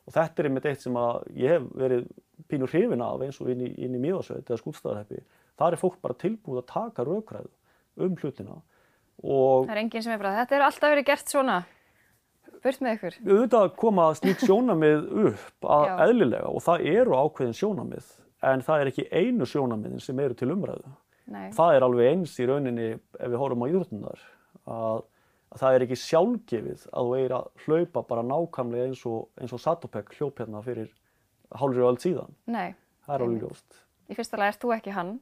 Og 0.07 0.15
þetta 0.15 0.43
er 0.43 0.49
einmitt 0.51 0.67
eitt 0.71 0.83
sem 0.85 0.97
að 1.01 1.23
ég 1.35 1.57
hef 1.57 1.69
verið 1.83 2.07
pínur 2.51 2.71
hrifin 2.71 3.03
af 3.03 3.23
eins 3.27 3.41
og 3.43 3.51
inn 3.51 3.65
í, 3.67 3.71
í 3.75 3.89
Míðasveit 3.91 4.47
eða 4.51 4.61
skúlstaðarheppi. 4.61 5.23
Það 5.57 5.73
er 5.73 5.81
fólk 5.81 5.97
bara 6.05 6.19
tilbúið 6.21 6.61
að 6.63 6.69
taka 6.73 7.07
rökræðu 7.09 7.51
um 8.07 8.19
hlutina 8.21 8.59
og 9.25 9.65
Það 9.67 9.73
er 9.73 9.81
enginn 9.81 10.05
sem 10.05 10.13
er 10.13 10.21
bara, 10.21 10.35
þetta 10.43 10.57
er 10.59 10.65
alltaf 10.67 10.93
verið 10.93 11.07
gert 11.09 11.33
svona. 11.33 11.57
Burt 12.67 12.81
með 12.83 12.95
ykkur. 12.97 13.17
auðvitað 13.27 13.67
koma 13.81 14.05
slík 14.19 14.41
sjónamið 14.43 15.03
upp 15.31 15.67
að 15.71 15.91
eðlilega 16.07 16.49
og 16.51 16.63
það 16.65 16.87
eru 16.93 17.17
ákveðin 17.23 17.57
sjónamið 17.57 18.09
en 18.51 18.63
það 18.67 18.81
er 18.83 18.91
ekki 18.91 19.05
einu 19.13 19.47
sjónamiðin 19.49 20.03
sem 20.03 20.21
eru 20.23 20.37
til 20.39 20.51
umræðu. 20.55 20.93
Nei, 21.27 21.51
Það 21.57 21.75
er 21.77 21.85
alveg 21.87 22.11
eins 22.13 22.35
í 22.39 22.47
rauninni 22.47 22.89
ef 22.95 23.31
við 23.33 23.39
horfum 23.41 23.65
á 23.65 23.71
íþróttunar 23.71 24.21
að, 24.71 25.01
að 25.55 25.63
það 25.63 25.77
er 25.77 25.85
ekki 25.87 25.99
sjálfgefið 26.03 26.87
að 26.91 27.07
þú 27.11 27.17
eigir 27.19 27.35
að 27.37 27.49
hlaupa 27.67 28.03
bara 28.11 28.25
nákvæmlega 28.27 28.89
eins 28.91 29.05
og, 29.07 29.29
eins 29.41 29.55
og 29.55 29.63
Satopek 29.63 30.11
hljóp 30.17 30.41
hérna 30.43 30.63
fyrir 30.67 30.91
hálfri 31.55 31.85
öll 31.87 32.01
síðan. 32.03 32.35
nei. 32.47 32.75
Það 33.07 33.15
er 33.15 33.23
alveg 33.23 33.43
ljóst. 33.45 33.77
Í 34.11 34.15
fyrsta 34.19 34.39
lagi 34.41 34.51
ert 34.51 34.65
þú 34.65 34.71
ekki 34.75 34.95
hann 34.97 35.13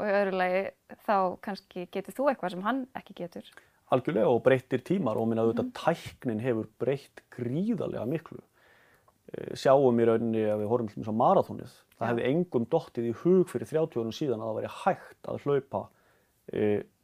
og 0.00 0.06
í 0.08 0.12
öðru 0.16 0.38
lagi 0.40 0.62
þá 1.04 1.16
kannski 1.44 1.82
getur 1.92 2.14
þú 2.16 2.28
eitthvað 2.30 2.54
sem 2.54 2.62
hann 2.64 2.78
ekki 2.96 3.16
getur. 3.18 3.50
Algjörlega 3.92 4.30
og 4.32 4.40
breyttir 4.46 4.80
tímar 4.80 5.20
og 5.20 5.28
minna 5.28 5.44
auðvitað 5.44 5.68
tæknin 5.76 6.40
hefur 6.40 6.70
breytt 6.80 7.20
gríðarlega 7.36 8.06
miklu. 8.08 8.40
Eh, 9.32 9.52
Sjáum 9.60 10.00
í 10.00 10.06
rauninni 10.08 10.46
að 10.48 10.62
við 10.62 10.70
horfum 10.72 10.88
til 10.88 11.04
að 11.04 11.18
marathónið. 11.20 11.74
Það 11.98 12.06
Já. 12.06 12.10
hefði 12.14 12.24
engum 12.30 12.64
dottið 12.72 13.10
í 13.10 13.12
hug 13.20 13.52
fyrir 13.52 13.68
30 13.68 14.00
árum 14.00 14.16
síðan 14.16 14.40
að 14.40 14.48
það 14.48 14.56
væri 14.62 14.72
hægt 14.78 15.28
að 15.28 15.44
hlaupa 15.44 15.82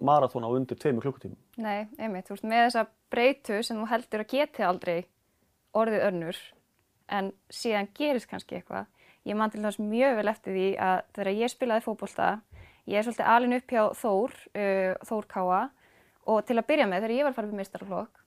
marathón 0.02 0.44
á 0.44 0.50
undir 0.50 0.78
tveimur 0.78 1.04
klukkutímum. 1.06 1.38
Nei, 1.62 1.86
einmitt, 1.98 2.26
þú 2.26 2.34
veist, 2.34 2.46
með 2.48 2.64
þessa 2.66 2.86
breytu 3.12 3.60
sem 3.62 3.78
þú 3.78 3.86
heldur 3.92 4.24
að 4.24 4.32
geti 4.32 4.64
aldrei 4.66 4.96
orðið 5.78 6.06
önnur 6.08 6.40
en 7.08 7.32
síðan 7.52 7.88
gerist 7.96 8.28
kannski 8.30 8.58
eitthvað. 8.58 8.88
Ég 9.28 9.36
man 9.38 9.52
til 9.52 9.62
þess 9.64 9.80
mjög 9.82 10.16
vel 10.18 10.30
eftir 10.30 10.56
því 10.56 10.68
að 10.82 10.98
þegar 11.16 11.38
ég 11.38 11.52
spilaði 11.52 11.84
fótbolta, 11.84 12.28
ég 12.88 12.98
er 12.98 13.06
svolítið 13.06 13.30
alin 13.34 13.56
upp 13.58 13.74
hjá 13.74 13.82
Þór, 14.02 14.36
uh, 14.56 14.92
Þór 15.08 15.28
Káa 15.28 15.62
og 16.28 16.42
til 16.48 16.58
að 16.58 16.68
byrja 16.68 16.88
með 16.88 17.04
þegar 17.04 17.16
ég 17.16 17.28
var 17.28 17.44
upp 17.44 17.52
í 17.52 17.58
meistaraflokk, 17.58 18.22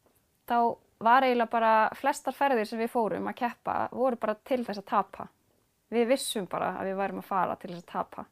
þá 0.50 0.58
var 1.02 1.26
eiginlega 1.26 1.52
bara 1.52 1.74
flestar 1.98 2.36
ferðir 2.38 2.68
sem 2.70 2.82
við 2.82 2.92
fórum 2.94 3.30
að 3.30 3.40
keppa 3.42 3.78
voru 3.94 4.20
bara 4.22 4.38
til 4.46 4.62
þess 4.66 4.82
að 4.82 4.90
tapa. 4.92 5.28
Við 5.92 6.08
vissum 6.14 6.46
bara 6.50 6.76
að 6.80 6.92
við 6.92 7.00
værum 7.02 7.22
að 7.22 7.30
fara 7.30 7.58
til 7.60 7.72
þess 7.74 7.84
að 7.84 7.92
tapa. 7.92 8.26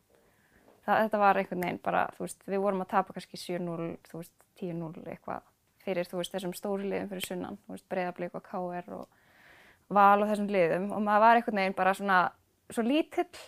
Það, 0.89 1.03
þetta 1.05 1.17
var 1.21 1.37
einhvern 1.37 1.63
veginn 1.65 1.79
bara, 1.85 1.99
þú 2.15 2.23
veist, 2.25 2.39
við 2.49 2.61
vorum 2.63 2.79
að 2.81 2.87
tapa 2.95 3.13
kannski 3.13 3.37
7-0, 3.37 3.89
þú 4.09 4.21
veist, 4.23 4.45
10-0 4.57 5.03
eitthvað 5.11 5.43
fyrir, 5.83 6.07
þú 6.09 6.17
veist, 6.17 6.33
þessum 6.33 6.55
stóru 6.57 6.87
liðum 6.87 7.11
fyrir 7.11 7.25
sunnan, 7.27 7.59
þú 7.65 7.75
veist, 7.75 7.85
Breiðablík 7.93 8.37
og 8.39 8.45
KR 8.47 8.95
og 8.97 9.19
Val 9.93 10.23
og 10.23 10.31
þessum 10.31 10.49
liðum 10.49 10.87
og 10.95 11.03
maður 11.05 11.23
var 11.25 11.39
einhvern 11.39 11.61
veginn 11.61 11.77
bara 11.77 11.93
svona, 11.97 12.17
svo 12.73 12.85
lítill, 12.85 13.43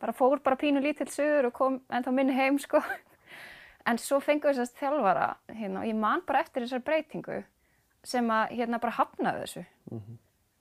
bara 0.00 0.16
fór 0.16 0.42
bara 0.44 0.60
pínu 0.60 0.82
lítill 0.84 1.08
suður 1.12 1.48
og 1.48 1.56
kom 1.56 1.80
ennþá 1.88 2.14
minni 2.16 2.36
heim, 2.36 2.60
sko. 2.60 2.82
En 3.84 3.98
svo 4.00 4.16
fengum 4.24 4.48
við 4.48 4.62
þessast 4.62 4.78
þjálfara, 4.80 5.26
hérna, 5.52 5.82
og 5.82 5.88
ég 5.90 5.96
man 6.00 6.22
bara 6.24 6.40
eftir 6.40 6.64
þessar 6.64 6.80
breytingu 6.86 7.42
sem 8.04 8.30
að, 8.32 8.54
hérna, 8.56 8.78
bara 8.80 8.94
hafnaði 8.96 9.42
þessu. 9.42 9.64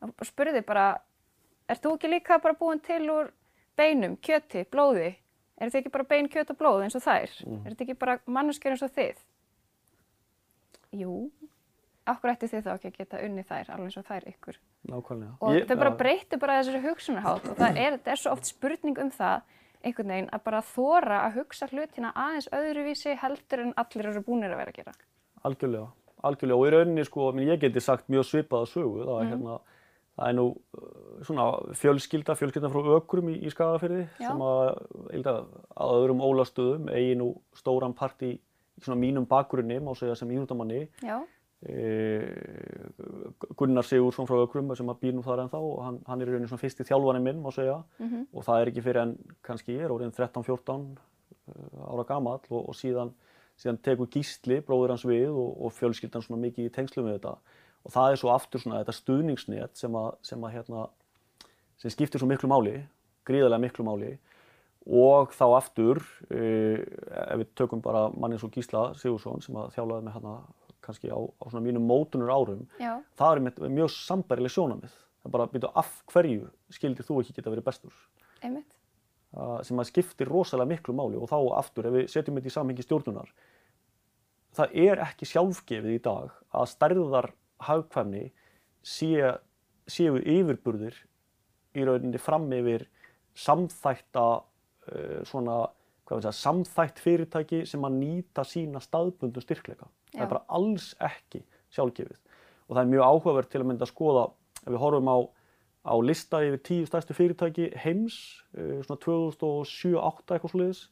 Og 0.03 0.27
spurði 0.27 0.59
bara, 0.67 0.87
er 1.71 1.79
þú 1.79 1.93
ekki 1.95 2.11
líka 2.11 2.39
bara 2.43 2.57
búin 2.59 2.81
til 2.83 3.05
úr 3.13 3.29
beinum, 3.79 4.17
kjöti, 4.19 4.65
blóði? 4.67 5.13
Er 5.61 5.69
þetta 5.69 5.81
ekki 5.83 5.91
bara 5.93 6.07
bein, 6.09 6.27
kjöt 6.33 6.49
og 6.53 6.57
blóð 6.59 6.83
eins 6.87 6.95
og 6.97 7.03
þær? 7.05 7.33
Er 7.45 7.71
þetta 7.73 7.85
ekki 7.85 7.97
bara 8.01 8.17
manneskjör 8.25 8.73
eins 8.75 8.85
og 8.87 8.93
þið? 8.95 9.19
Jú, 10.93 11.13
okkur 12.09 12.31
ætti 12.33 12.49
þið 12.51 12.65
þá 12.67 12.71
ekki 12.75 12.89
að 12.91 12.97
geta 12.99 13.21
unnið 13.25 13.47
þær, 13.49 13.69
alveg 13.73 13.87
eins 13.89 13.97
og 14.01 14.07
þær 14.09 14.27
ykkur. 14.33 14.57
Nákvæmlega. 14.91 15.33
Og 15.41 15.55
Ég- 15.55 15.67
þau 15.69 15.75
bara 15.79 15.91
já. 15.93 15.97
breyttu 16.01 16.39
bara 16.41 16.57
þessari 16.61 16.81
hugsunarhátt 16.83 17.49
og 17.49 17.57
það 17.57 17.77
er, 17.85 17.99
er 18.05 18.15
svo 18.19 18.31
oft 18.35 18.45
spurning 18.49 18.97
um 18.99 19.11
það 19.11 19.41
einhvern 19.83 20.07
veginn 20.13 20.29
að 20.31 20.43
bara 20.43 20.61
þóra 20.61 21.17
að 21.27 21.33
hugsa 21.39 21.67
hlutina 21.71 22.13
aðeins 22.15 22.47
öðruvísi 22.55 23.17
heldur 23.19 23.59
en 23.65 23.73
allir 23.77 24.05
eru 24.11 24.21
búinir 24.23 24.53
að 24.53 24.57
vera 24.61 24.71
að 24.71 24.77
gera. 24.81 24.93
Algjörlega, 25.43 25.87
algjörlega 26.23 26.59
og 26.59 26.67
í 26.67 26.71
rauninni 26.75 27.05
sko, 27.05 27.31
ég 27.33 27.59
geti 27.59 27.81
sagt 27.81 28.07
mjög 28.07 28.23
svipaða 28.29 28.67
sögu, 28.69 29.03
það 29.05 29.21
er 29.23 29.29
hérna, 29.33 29.57
það 30.17 30.29
er 30.29 30.33
nú 30.37 30.45
svona 31.27 31.47
fjölskylda, 31.79 32.35
fjölskylda 32.39 32.69
frá 32.73 32.81
ökrum 32.97 33.29
í, 33.33 33.37
í 33.45 33.51
Skagafyrði 33.53 34.07
sem 34.19 34.41
að, 34.45 34.81
að, 35.23 35.39
að 35.75 35.93
öðrum 35.99 36.21
ólastöðum 36.25 36.89
eigi 36.93 37.15
nú 37.19 37.29
stóran 37.57 37.93
part 37.97 38.21
í, 38.27 38.33
svona 38.81 38.99
mínum 38.99 39.25
bakgrunni, 39.29 39.79
má 39.83 39.93
segja 39.95 40.15
sem 40.19 40.31
íþjóttamanni, 40.33 40.83
Já, 41.05 41.17
e, 41.63 41.77
Gunnar 43.57 43.85
Sigursson 43.87 44.27
frá 44.27 44.37
ökrum 44.43 44.71
sem 44.77 44.89
að 44.91 44.99
býr 45.03 45.15
nú 45.17 45.23
þar 45.25 45.43
ennþá 45.45 45.59
og 45.63 45.81
hann, 45.85 45.99
hann 46.07 46.21
er 46.23 46.29
í 46.29 46.33
rauninni 46.33 46.49
svona 46.51 46.63
fyrsti 46.63 46.85
þjálfarinn 46.87 47.23
minn, 47.27 47.41
má 47.43 47.51
segja, 47.53 47.79
Mhm. 47.99 48.27
og 48.33 48.43
það 48.47 48.61
er 48.61 48.71
ekki 48.71 48.83
fyrir 48.83 49.01
en 49.03 49.17
kannski 49.43 49.77
ég 49.77 49.85
er 49.85 49.93
orðin 49.93 50.11
13-14 50.15 50.97
uh, 50.97 51.93
ára 51.93 52.05
gamall 52.07 52.41
og, 52.49 52.69
og 52.69 52.75
síðan 52.75 53.13
síðan 53.59 53.77
tekur 53.85 54.07
gísli, 54.09 54.61
bróður 54.65 54.89
hans 54.95 55.05
við 55.05 55.29
og, 55.29 55.51
og 55.65 55.71
fjölskyldan 55.77 56.23
svona 56.25 56.41
mikið 56.41 56.65
í 56.65 56.73
tengslum 56.73 57.05
við 57.05 57.19
þetta. 57.19 57.35
Og 57.85 57.91
það 57.93 58.11
er 58.11 58.17
svo 58.17 58.31
aftur 58.33 58.59
svona 58.63 58.79
þetta 58.81 58.95
stuðningsnet 58.97 59.77
sem 59.77 59.93
að, 59.99 60.07
sem 60.25 60.41
að 60.47 60.53
hérna, 60.55 60.85
sem 61.83 61.91
skiptir 61.93 62.21
svo 62.21 62.29
miklu 62.29 62.49
máli, 62.51 62.77
gríðarlega 63.27 63.65
miklu 63.65 63.85
máli 63.87 64.13
og 64.83 65.31
þá 65.35 65.45
aftur, 65.59 66.01
uh, 66.31 66.79
ef 67.27 67.39
við 67.43 67.53
tökum 67.59 67.83
bara 67.83 68.07
manni 68.15 68.37
eins 68.37 68.43
og 68.47 68.51
Gísla 68.55 68.89
Sigursson 68.99 69.43
sem 69.43 69.55
að 69.59 69.75
þjálaði 69.77 70.07
með 70.07 70.17
hérna 70.17 70.35
kannski 70.83 71.11
á, 71.11 71.19
á 71.19 71.45
svona 71.47 71.63
mínum 71.63 71.85
mótunur 71.87 72.31
árum, 72.33 72.65
Já, 72.81 72.97
það 73.15 73.35
er 73.35 73.41
með, 73.45 73.61
mjög 73.71 73.93
sambærileg 73.95 74.51
sjónamið. 74.51 74.95
Það 75.23 75.29
er 75.29 75.35
bara 75.37 75.45
að 75.47 75.53
byrja 75.53 75.69
af 75.79 75.91
hverju 76.11 76.49
skildir 76.75 77.07
þú 77.07 77.21
ekki 77.21 77.37
geta 77.37 77.53
verið 77.53 77.67
bestur 77.69 77.99
einmitt. 78.43 78.75
uh, 79.37 79.61
sem 79.63 79.79
að 79.79 79.89
skiptir 79.93 80.27
rosalega 80.27 80.73
miklu 80.73 80.95
máli 80.97 81.15
og 81.19 81.31
þá 81.31 81.37
aftur 81.61 81.87
ef 81.87 81.95
við 81.95 82.09
setjum 82.11 82.39
þetta 82.41 82.51
í 82.51 82.55
samhengi 82.57 82.83
stjórnunar 82.83 83.31
það 84.57 84.75
er 84.83 85.01
ekki 85.07 85.29
sjálfgefið 85.29 85.95
í 85.95 86.01
dag 86.03 86.33
að 86.53 86.69
stærðar 86.73 87.29
hagkvæmni 87.63 88.25
sé, 88.83 89.31
séu 89.87 90.19
yfirburðir 90.19 90.97
í 91.73 91.85
rauninni 91.87 92.21
fram 92.21 92.49
yfir 92.53 92.87
samþætta 93.39 94.25
uh, 94.39 95.19
svona, 95.27 95.63
hvað 96.05 96.19
við 96.19 96.27
segja, 96.27 96.37
samþætt 96.41 97.03
fyrirtæki 97.03 97.63
sem 97.69 97.85
að 97.87 97.99
nýta 98.01 98.45
sína 98.47 98.81
staðbundu 98.83 99.41
styrkleika. 99.43 99.89
Það 100.13 100.19
Já. 100.19 100.25
er 100.25 100.33
bara 100.35 100.45
alls 100.59 100.91
ekki 101.01 101.43
sjálfgefið 101.73 102.19
og 102.67 102.75
það 102.75 102.83
er 102.83 102.91
mjög 102.91 103.07
áhugavert 103.07 103.51
til 103.51 103.61
að 103.63 103.69
mynda 103.71 103.87
að 103.87 103.93
skoða 103.93 104.27
ef 104.63 104.69
við 104.69 104.79
horfum 104.79 105.09
á, 105.11 105.17
á 105.83 105.93
lista 106.05 106.39
yfir 106.45 106.61
tíu 106.63 106.87
stærstu 106.87 107.15
fyrirtæki 107.17 107.69
heims 107.83 108.17
uh, 108.55 108.79
svona 108.85 108.99
2007-2008 109.03 110.37
eitthvað 110.37 110.53
sluðis 110.53 110.83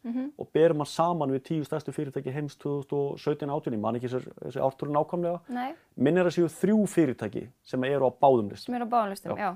og 0.41 0.52
berum 0.56 0.84
hann 0.84 0.91
saman 0.91 1.36
við 1.38 1.46
tíu 1.48 1.67
stærstu 1.67 1.96
fyrirtæki 1.96 2.34
heims 2.36 2.58
2017-2018 2.63 3.78
ég 3.78 3.84
man 3.86 4.00
ekki 4.00 4.12
þessi, 4.12 4.60
ártúru 4.60 4.96
nákvæmlega 4.96 5.39
Nei, 5.54 5.72
minn 5.96 6.20
er 6.20 6.30
að 6.30 6.39
séu 6.39 6.52
þrjú 6.52 6.84
fyrirtæki 6.91 7.48
sem 7.63 7.88
eru 7.88 8.10
á 8.10 8.12
báðum 8.12 8.52
listum 8.52 8.74
sem 8.74 8.80
er 8.82 8.88
á 8.88 8.89
báðanlistum, 8.91 9.38
já. 9.39 9.52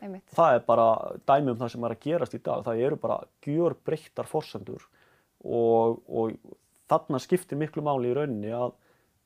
Einmitt. 0.00 0.26
það 0.34 0.56
er 0.56 0.64
bara 0.66 0.86
dæmi 1.28 1.52
um 1.52 1.60
það 1.60 1.72
sem 1.74 1.86
er 1.86 1.94
að 1.94 2.04
gerast 2.06 2.36
í 2.36 2.42
dag 2.44 2.64
það 2.66 2.82
eru 2.86 3.00
bara 3.02 3.18
gjör 3.44 3.76
breyttar 3.86 4.28
forsendur 4.28 4.84
og, 5.44 5.98
og 6.08 6.36
þarna 6.90 7.20
skiptir 7.22 7.60
miklu 7.60 7.84
máli 7.86 8.12
í 8.12 8.16
rauninni 8.16 8.52
að, 8.54 8.74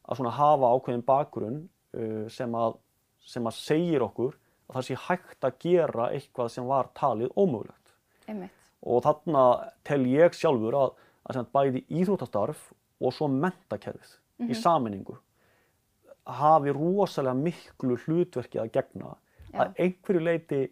að 0.04 0.20
svona 0.20 0.34
hafa 0.36 0.72
ákveðin 0.76 1.06
bakgrunn 1.06 1.60
uh, 1.62 2.26
sem, 2.32 2.54
að, 2.58 2.78
sem 3.24 3.46
að 3.48 3.58
segir 3.58 4.06
okkur 4.08 4.36
að 4.68 4.78
það 4.78 4.88
sé 4.88 5.00
hægt 5.08 5.48
að 5.48 5.58
gera 5.62 6.10
eitthvað 6.12 6.52
sem 6.54 6.68
var 6.68 6.90
talið 6.98 7.32
ómögulegt 7.36 7.96
einmitt. 8.28 8.68
og 8.82 9.04
þarna 9.06 9.44
tel 9.86 10.02
ég 10.10 10.36
sjálfur 10.36 10.78
að, 10.78 10.96
að 11.28 11.44
bæði 11.54 11.84
íþróttastarf 11.88 12.70
og 13.02 13.14
svo 13.14 13.28
mentakerfið 13.30 14.18
í 14.50 14.56
saminningu 14.58 15.18
hafi 16.26 16.72
rosalega 16.74 17.34
miklu 17.34 17.96
hlutverki 18.04 18.60
að 18.62 18.72
gegna. 18.76 19.16
Að 19.52 19.78
einhverju 19.84 20.24
leiti 20.24 20.62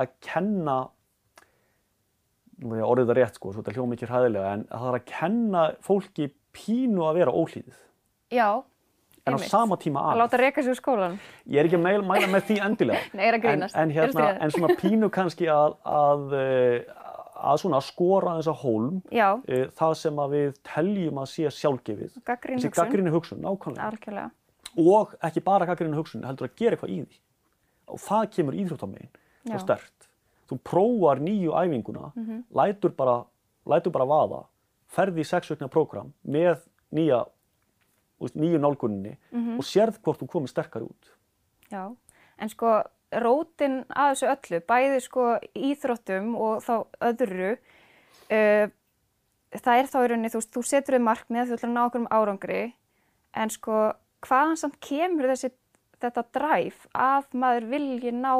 að 0.00 0.12
kenna 0.24 0.78
er 2.62 2.80
ég 2.80 2.86
orðið 2.86 3.10
það 3.10 3.18
rétt 3.18 3.38
sko, 3.38 3.52
þetta 3.56 3.74
hljóma 3.74 3.96
ekki 3.96 4.08
hræðilega 4.10 4.52
en 4.56 4.62
að 4.68 4.84
það 4.84 4.90
er 4.90 4.98
að 4.98 5.08
kenna 5.10 5.64
fólki 5.84 6.28
pínu 6.54 7.06
að 7.08 7.18
vera 7.20 7.34
óhlýðið. 7.34 7.78
Já, 8.34 8.48
en 9.24 9.36
á 9.36 9.38
sama 9.48 9.78
tíma 9.80 10.02
Að 10.04 10.12
að 10.12 10.20
láta 10.22 10.40
reyka 10.40 10.64
úr 10.64 10.78
skólan. 10.78 11.16
ég 11.46 11.60
er 11.60 11.68
ekki 11.68 11.78
að 11.78 11.86
mæla, 11.86 12.04
mæla 12.10 12.28
með 12.34 12.46
því 12.50 12.58
endilega. 12.68 13.08
Nei, 13.18 13.24
er 13.26 13.38
en, 13.40 13.64
en, 13.66 13.90
Er 13.90 13.96
hérna, 13.98 14.28
en 14.38 14.54
svona 14.54 14.76
pínu 14.80 15.10
kannski 15.14 15.50
að, 15.50 15.76
að, 15.88 16.36
eh, 16.38 17.10
að 17.50 17.60
svona 17.64 17.82
skora 17.84 18.38
þess 18.38 18.52
að 18.54 18.62
hólm 18.62 19.02
Já, 19.14 19.28
e, 19.48 19.64
það 19.80 19.98
sem 20.04 20.22
að 20.24 20.38
við 20.38 20.62
teljum 20.70 21.20
að 21.24 21.28
sé 21.34 21.52
sjálfgefið. 21.58 22.16
Þessi 22.22 22.54
hugsun. 22.54 22.78
gaggrinni 22.78 23.14
hugsun, 23.14 23.44
nákvæmlega. 23.44 24.30
Og 24.80 25.14
ekki 25.22 25.42
bara 25.44 25.68
gaggrinni 25.68 25.98
hugsun, 25.98 26.24
heldur 26.26 26.48
að 26.48 26.58
gera 26.58 26.78
eitthvað 26.78 26.94
í 26.94 27.02
því 27.04 27.23
og 27.88 28.00
það 28.00 28.30
kemur 28.38 28.58
íþróttamegin 28.62 29.12
svo 29.44 29.60
stert 29.62 30.08
þú 30.50 30.58
prófar 30.64 31.20
nýju 31.24 31.54
æfinguna 31.56 32.12
lætur, 32.54 32.92
bara, 32.96 33.22
lætur 33.66 33.94
bara 33.94 34.08
vaða 34.08 34.42
ferði 34.94 35.24
í 35.24 35.28
sexveikna 35.28 35.70
prógram 35.72 36.12
með 36.22 36.62
nýja 36.94 37.24
veist, 38.20 38.38
nýju 38.38 38.60
nálguninni 38.62 39.16
og 39.58 39.66
sérð 39.66 40.00
hvort 40.04 40.22
þú 40.22 40.30
komið 40.30 40.52
sterkar 40.52 40.86
út. 40.86 41.10
Já, 41.72 41.90
en 42.38 42.52
sko 42.52 42.76
rótin 43.24 43.82
að 43.90 44.14
þessu 44.14 44.30
öllu, 44.32 44.60
bæði 44.68 45.02
sko 45.04 45.26
íþróttum 45.54 46.32
og 46.38 46.62
þá 46.64 46.74
öðru, 47.10 47.50
uh, 48.30 48.64
það 49.54 49.80
er 49.80 49.90
þá 49.90 49.98
í 49.98 50.08
rauninni, 50.10 50.32
þú, 50.32 50.42
þú 50.56 50.64
setur 50.66 50.98
þau 50.98 51.06
markmið 51.08 51.50
þú 51.50 51.58
ætlar 51.58 51.70
að 51.70 51.76
ná 51.76 51.82
okkur 51.84 52.02
um 52.02 52.08
árangri, 52.14 52.62
en 53.34 53.54
sko 53.54 53.82
hvaðan 54.24 54.58
samt 54.58 54.80
kemur 54.82 55.30
þessi, 55.30 55.52
þetta 56.04 56.24
dræf 56.36 56.86
að 56.92 57.26
maður 57.40 57.68
vilji 57.72 58.12
ná 58.14 58.34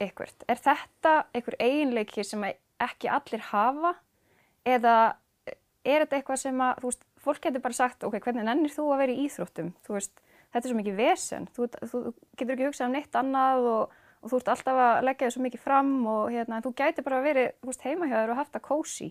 ykkurt? 0.00 0.44
Er 0.48 0.60
þetta 0.60 1.14
einhver 1.34 1.56
eiginleiki 1.60 2.24
sem 2.26 2.44
að 2.46 2.58
ekki 2.80 3.10
allir 3.12 3.44
hafa 3.50 3.94
eða 4.68 4.96
er 5.84 6.04
þetta 6.04 6.18
eitthvað 6.18 6.42
sem 6.42 6.60
að, 6.64 6.82
þú 6.82 6.90
veist, 6.90 7.06
fólk 7.20 7.40
getur 7.44 7.64
bara 7.64 7.76
sagt, 7.76 8.04
ok, 8.04 8.18
hvernig 8.24 8.46
nennir 8.46 8.72
þú 8.72 8.90
að 8.94 9.02
vera 9.02 9.14
í 9.14 9.24
íþróttum? 9.26 9.72
Þú 9.86 9.96
veist, 9.96 10.22
þetta 10.50 10.62
er 10.62 10.72
svo 10.72 10.78
mikið 10.80 11.00
vesen, 11.00 11.48
þú, 11.56 11.68
þú 11.80 12.02
getur 12.36 12.54
ekki 12.56 12.68
hugsað 12.68 12.88
um 12.88 12.96
neitt 12.96 13.18
annað 13.20 13.68
og, 13.70 13.96
og 14.20 14.32
þú 14.32 14.40
ert 14.40 14.52
alltaf 14.54 14.82
að 14.84 15.00
leggja 15.08 15.28
þau 15.28 15.36
svo 15.36 15.44
mikið 15.46 15.64
fram 15.64 15.92
og 16.10 16.22
hérna, 16.34 16.60
þú 16.64 16.74
gæti 16.80 17.06
bara 17.06 17.22
verið 17.24 17.50
þú 17.60 17.72
veist, 17.72 17.86
heima 17.86 18.10
hjá 18.10 18.16
þér 18.18 18.34
og 18.34 18.40
haft 18.40 18.54
það 18.56 18.66
kósi. 18.68 19.10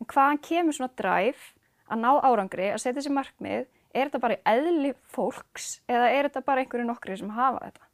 En 0.00 0.10
hvaðan 0.12 0.42
kemur 0.44 0.76
svona 0.76 0.98
dræf 1.00 1.50
að 1.86 2.02
ná 2.02 2.10
árangri, 2.26 2.70
að 2.72 2.82
setja 2.82 3.04
sér 3.04 3.16
markmið, 3.16 3.68
er 3.96 4.08
þetta 4.10 4.22
bara 4.22 4.38
eðli 4.52 4.92
fólks 5.12 5.76
eða 5.88 6.12
er 6.12 6.28
þetta 6.28 6.44
bara 6.46 6.62
einhverju 6.62 6.86
nokkri 6.88 7.18
sem 7.18 7.32
hafa 7.34 7.64
þetta? 7.64 7.86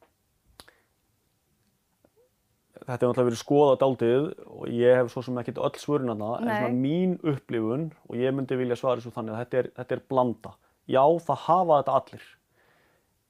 þetta 2.82 3.06
hefur 3.06 3.12
náttúrulega 3.12 3.28
verið 3.28 3.40
skoðað 3.40 3.80
daldið 3.82 4.28
og 4.48 4.62
ég 4.74 4.98
hef 4.98 5.10
svo 5.12 5.22
sem 5.24 5.38
ekkert 5.40 5.60
öll 5.62 5.80
svörunarna 5.80 6.30
en 6.38 6.48
Nei. 6.48 6.54
svona 6.58 6.80
mín 6.82 7.14
upplifun 7.32 7.88
og 8.08 8.18
ég 8.18 8.34
myndi 8.34 8.58
vilja 8.58 8.78
svara 8.78 9.00
þessu 9.00 9.14
þannig 9.14 9.34
að 9.34 9.42
þetta 9.42 9.60
er, 9.60 9.68
þetta 9.78 9.96
er 9.96 10.04
blanda. 10.10 10.54
Já, 10.90 11.04
það 11.26 11.42
hafa 11.46 11.78
þetta 11.80 11.96
allir 11.98 12.26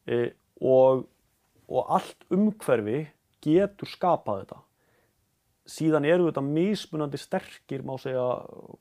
e, 0.07 0.21
og, 0.73 1.05
og 1.69 1.95
allt 1.99 2.29
umhverfi 2.33 3.01
getur 3.45 3.91
skapað 3.91 4.45
þetta. 4.45 4.61
Síðan 5.73 6.09
eru 6.09 6.27
þetta 6.31 6.43
mismunandi 6.47 7.21
sterkir, 7.21 7.85
má 7.87 7.95
segja, 8.01 8.25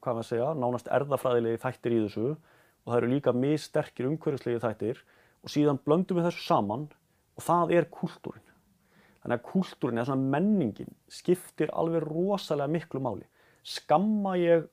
hvað 0.01 0.17
maður 0.17 0.30
segja, 0.32 0.49
nánast 0.58 0.89
erðafræðilegi 0.89 1.62
þættir 1.62 1.97
í 1.97 2.01
þessu 2.08 2.32
og 2.85 2.93
það 2.93 2.97
eru 2.99 3.11
líka 3.11 3.33
missterkir 3.35 4.07
umhverfislegi 4.09 4.61
þættir 4.63 5.01
og 5.41 5.53
síðan 5.53 5.81
blöndum 5.85 6.19
við 6.19 6.29
þessu 6.29 6.45
saman 6.47 6.87
og 7.37 7.45
það 7.45 7.75
er 7.77 7.89
kúltúrin. 7.93 8.47
Þannig 9.21 9.37
að 9.37 9.45
kúltúrin 9.51 10.01
eða 10.01 10.09
svona 10.09 10.31
menningin 10.33 10.95
skiptir 11.11 11.71
alveg 11.77 12.07
rosalega 12.07 12.73
miklu 12.73 13.01
máli. 13.03 13.27
Skamma 13.61 14.33
ég 14.41 14.65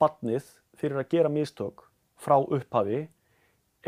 barnið 0.00 0.46
fyrir 0.78 1.02
að 1.02 1.10
gera 1.12 1.32
mistök 1.32 1.84
frá 2.18 2.38
upphafi 2.40 3.04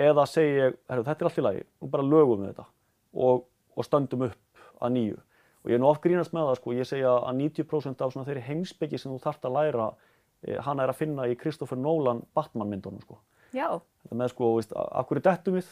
eða 0.00 0.26
segi 0.28 0.58
ég, 0.58 0.76
þetta 0.90 1.16
er 1.16 1.28
allt 1.30 1.40
í 1.40 1.44
lagi, 1.44 1.64
nú 1.80 1.88
bara 1.90 2.06
lögum 2.06 2.44
við 2.44 2.52
þetta 2.52 2.66
og, 3.14 3.46
og 3.74 3.86
stöndum 3.86 4.28
upp 4.28 4.62
að 4.80 4.94
nýju. 4.96 5.18
Og 5.60 5.72
ég 5.72 5.76
er 5.76 5.82
nú 5.82 5.90
oft 5.90 6.04
grínast 6.04 6.32
með 6.32 6.48
það, 6.48 6.58
sko, 6.60 6.76
ég 6.76 6.88
segja 6.88 7.16
að 7.18 7.40
90% 7.42 8.04
af 8.04 8.14
þeirri 8.16 8.44
heimsbyggi 8.46 9.00
sem 9.00 9.12
þú 9.12 9.18
þarft 9.20 9.48
að 9.48 9.56
læra, 9.58 9.88
eh, 10.46 10.60
hana 10.64 10.86
er 10.86 10.92
að 10.92 11.00
finna 11.02 11.26
í 11.28 11.36
Christopher 11.36 11.76
Nolan 11.76 12.22
Batman 12.36 12.70
myndunum, 12.70 13.02
sko. 13.04 13.18
Já, 13.56 13.80
Þetta 14.00 14.16
með, 14.16 14.32
sko, 14.32 14.50
veist, 14.56 14.74
af 14.74 15.08
hverju 15.08 15.24
dettum 15.26 15.56
við, 15.58 15.70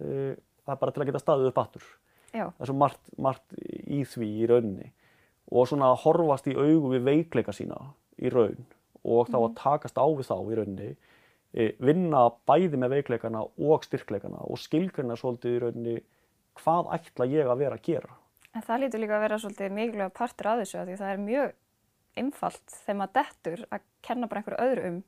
eh, 0.00 0.36
það 0.64 0.74
er 0.74 0.80
bara 0.82 0.94
til 0.94 1.02
að 1.02 1.10
geta 1.10 1.22
staðið 1.22 1.50
upp 1.50 1.60
aftur? 1.62 1.88
Já, 2.32 2.44
það 2.46 2.62
er 2.64 2.70
svo 2.70 2.76
margt, 2.80 3.10
margt 3.18 3.58
í 3.60 4.00
því 4.08 4.30
í 4.42 4.48
rauninni. 4.50 4.92
Og 5.52 5.68
svona 5.70 5.92
að 5.92 6.00
horfast 6.02 6.48
í 6.50 6.56
augu 6.56 6.90
við 6.94 7.04
veikleika 7.06 7.54
sína 7.54 7.78
í 8.18 8.32
raun 8.32 8.64
og 9.06 9.28
þá 9.30 9.36
að 9.38 9.54
takast 9.60 10.00
á 10.00 10.06
við 10.08 10.26
þá 10.26 10.36
í 10.40 10.56
rauninni 10.58 10.88
e, 11.54 11.66
vinna 11.78 12.24
bæði 12.48 12.80
með 12.82 12.96
veikleikana 12.96 13.44
og 13.46 13.84
styrkleikana 13.86 14.42
og 14.42 14.58
skilgrina 14.58 15.14
svolítið 15.14 15.54
í 15.54 15.60
rauninni 15.62 15.96
hvað 16.58 16.90
ætla 16.96 17.28
ég 17.30 17.46
að 17.46 17.62
vera 17.62 17.78
að 17.78 17.86
gera. 17.86 18.16
En 18.56 18.64
það 18.66 18.82
lítur 18.82 19.04
líka 19.04 19.18
að 19.18 19.24
vera 19.26 19.38
svolítið 19.38 19.76
mikilvæg 19.76 20.16
partur 20.16 20.50
af 20.50 20.62
þessu 20.64 20.82
því 20.82 20.98
það 20.98 21.12
er 21.12 21.22
mjög 21.22 21.54
einfalt 22.16 22.76
þegar 22.80 22.98
maður 22.98 23.16
dettur 23.20 23.64
að 23.70 23.86
kenna 24.02 24.30
bara 24.30 24.42
einhverju 24.42 24.66
öðru 24.66 24.90
um 24.90 24.98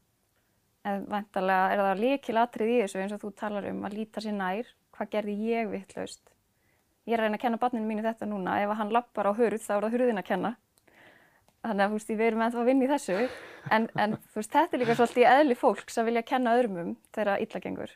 en 0.86 1.06
vantarlega 1.10 1.74
er 1.74 1.84
það 1.84 2.02
líkilatrið 2.04 2.74
í 2.74 2.80
þessu 2.84 3.02
eins 3.02 3.14
og 3.16 3.22
þú 3.24 3.34
talar 3.38 3.70
um 3.72 3.86
að 3.88 3.96
líta 4.00 4.22
sér 4.24 4.36
nær. 4.38 4.74
Hvað 4.94 5.14
gerði 5.14 5.38
ég 5.48 5.70
vittlaust 5.70 6.34
ég 7.08 7.16
er 7.16 7.22
að 7.22 7.28
reyna 7.28 7.38
að 7.38 7.44
kenna 7.44 7.60
barninu 7.60 7.88
mínu 7.88 8.04
þetta 8.04 8.28
núna. 8.28 8.56
Ef 8.62 8.74
hann 8.78 8.92
lappar 8.92 9.30
á 9.30 9.32
hurð 9.36 9.62
þá 9.64 9.70
er 9.76 9.86
það 9.86 9.94
hurðin 9.96 10.20
að 10.20 10.28
kenna. 10.28 10.50
Þannig 11.64 11.84
að 11.84 11.88
þú 11.88 11.96
veist, 11.98 12.10
við 12.10 12.26
erum 12.26 12.42
ennþá 12.44 12.60
að 12.60 12.68
vinna 12.68 12.84
í 12.84 12.90
þessu. 12.92 13.16
En, 13.74 13.86
en 13.98 14.16
þú 14.28 14.40
veist, 14.40 14.52
þetta 14.52 14.76
er 14.76 14.82
líka 14.82 14.96
svolítið 14.98 15.30
eðli 15.32 15.56
fólks 15.58 15.98
að 15.98 16.10
vilja 16.10 16.24
kenna 16.28 16.54
öðrum 16.58 16.78
um 16.82 16.92
þegar 17.16 17.42
illa 17.44 17.62
gengur. 17.64 17.94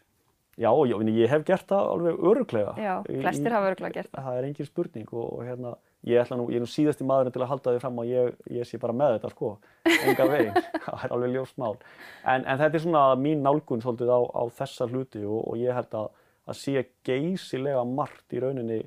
Já, 0.61 0.68
já, 0.68 0.97
ég 1.09 1.33
hef 1.33 1.45
gert 1.49 1.71
það 1.71 1.87
alveg 1.95 2.25
öruglega 2.29 2.73
Já, 2.77 2.92
flestir 3.07 3.55
hafa 3.55 3.71
örugglega 3.71 3.97
gert 4.01 4.11
það. 4.12 4.27
Það 4.27 4.40
er 4.40 4.49
engin 4.49 4.68
spurning 4.68 5.14
og, 5.14 5.29
og 5.38 5.47
hérna, 5.49 5.73
ég 6.03 6.31
nú, 6.35 6.49
ég 6.51 6.59
er 6.59 6.65
nú 6.65 6.71
síðasti 6.71 7.07
maðurinn 7.07 7.35
til 7.35 7.43
að 7.45 7.51
halda 7.53 7.75
því 7.75 7.83
fram 7.83 8.01
að 8.03 8.09
ég, 8.11 8.33
ég 8.57 8.67
sé 8.67 8.79
bara 8.83 8.97
með 8.97 9.17
þetta 9.17 9.31
sko, 9.31 9.51
enga 9.93 10.27
veginn, 10.33 10.57
það 10.87 11.05
er 11.07 11.15
alveg 11.17 11.37
ljóst 11.37 11.61
mál. 11.62 11.77
En, 12.25 12.43
en 12.43 12.59
þetta 12.59 12.79
er 12.79 12.85
svona 12.87 13.05
mín 13.21 13.45
nálgun 13.47 13.85
svolítið 13.85 14.11
á, 14.11 14.21
á 14.35 14.43
þessa 14.59 14.88
hluti 14.91 15.23
og, 15.23 15.38
og 15.53 15.62
ég 15.62 15.79
held 15.79 15.95
að, 16.01 16.11
að 16.51 16.59
sé 16.59 16.85
geysilega 17.07 17.87
margt 17.87 18.35
í 18.35 18.43
rauninni 18.43 18.81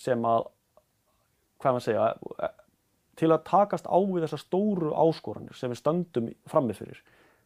sem 0.00 0.26
að, 0.26 0.50
hvað 1.62 1.78
maður 1.78 1.86
segja, 1.86 2.52
til 3.22 3.30
að 3.30 3.44
takast 3.46 3.86
á 3.86 3.98
við 4.00 4.24
þessar 4.26 4.42
stóru 4.42 4.92
áskoranir 4.98 5.58
sem 5.58 5.70
við 5.70 5.82
stöndum 5.82 6.30
frammið 6.50 6.82
fyrir, 6.82 7.02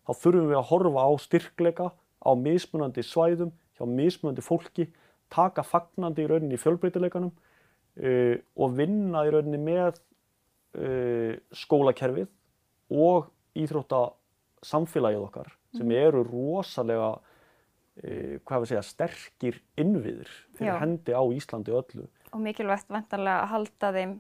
þá 0.06 0.12
þurfum 0.22 0.52
við 0.52 0.60
að 0.60 0.68
horfa 0.70 1.04
á 1.04 1.10
styrkleika 1.20 1.90
á 2.24 2.30
mismunandi 2.38 3.04
svæðum, 3.04 3.52
hjá 3.76 3.84
mismunandi 3.90 4.44
fólki, 4.46 4.86
taka 5.28 5.66
fagnandi 5.66 6.24
í 6.24 6.30
rauninni 6.30 6.56
í 6.56 6.62
fjölbreytileikanum 6.62 7.34
uh, 8.02 8.34
og 8.56 8.76
vinna 8.78 9.24
í 9.26 9.32
rauninni 9.34 9.60
með 9.62 10.00
uh, 10.78 11.36
skólakerfið 11.56 12.28
og 12.96 13.30
íþrótta 13.56 14.02
samfélagið 14.66 15.24
okkar 15.26 15.52
sem 15.76 15.90
eru 15.96 16.22
rosalega 16.26 17.14
uh, 17.16 18.36
hvað 18.46 18.62
við 18.62 18.72
segja, 18.72 18.84
sterkir 18.84 19.60
innviðir 19.80 20.30
fyrir 20.56 20.72
Já. 20.72 20.78
hendi 20.82 21.16
á 21.16 21.22
Íslandi 21.36 21.74
öllu. 21.76 22.06
og 22.32 22.40
mikilvægt 22.44 22.90
vantarlega 22.92 23.42
að 23.44 23.52
halda 23.54 23.92
þeim 23.96 24.16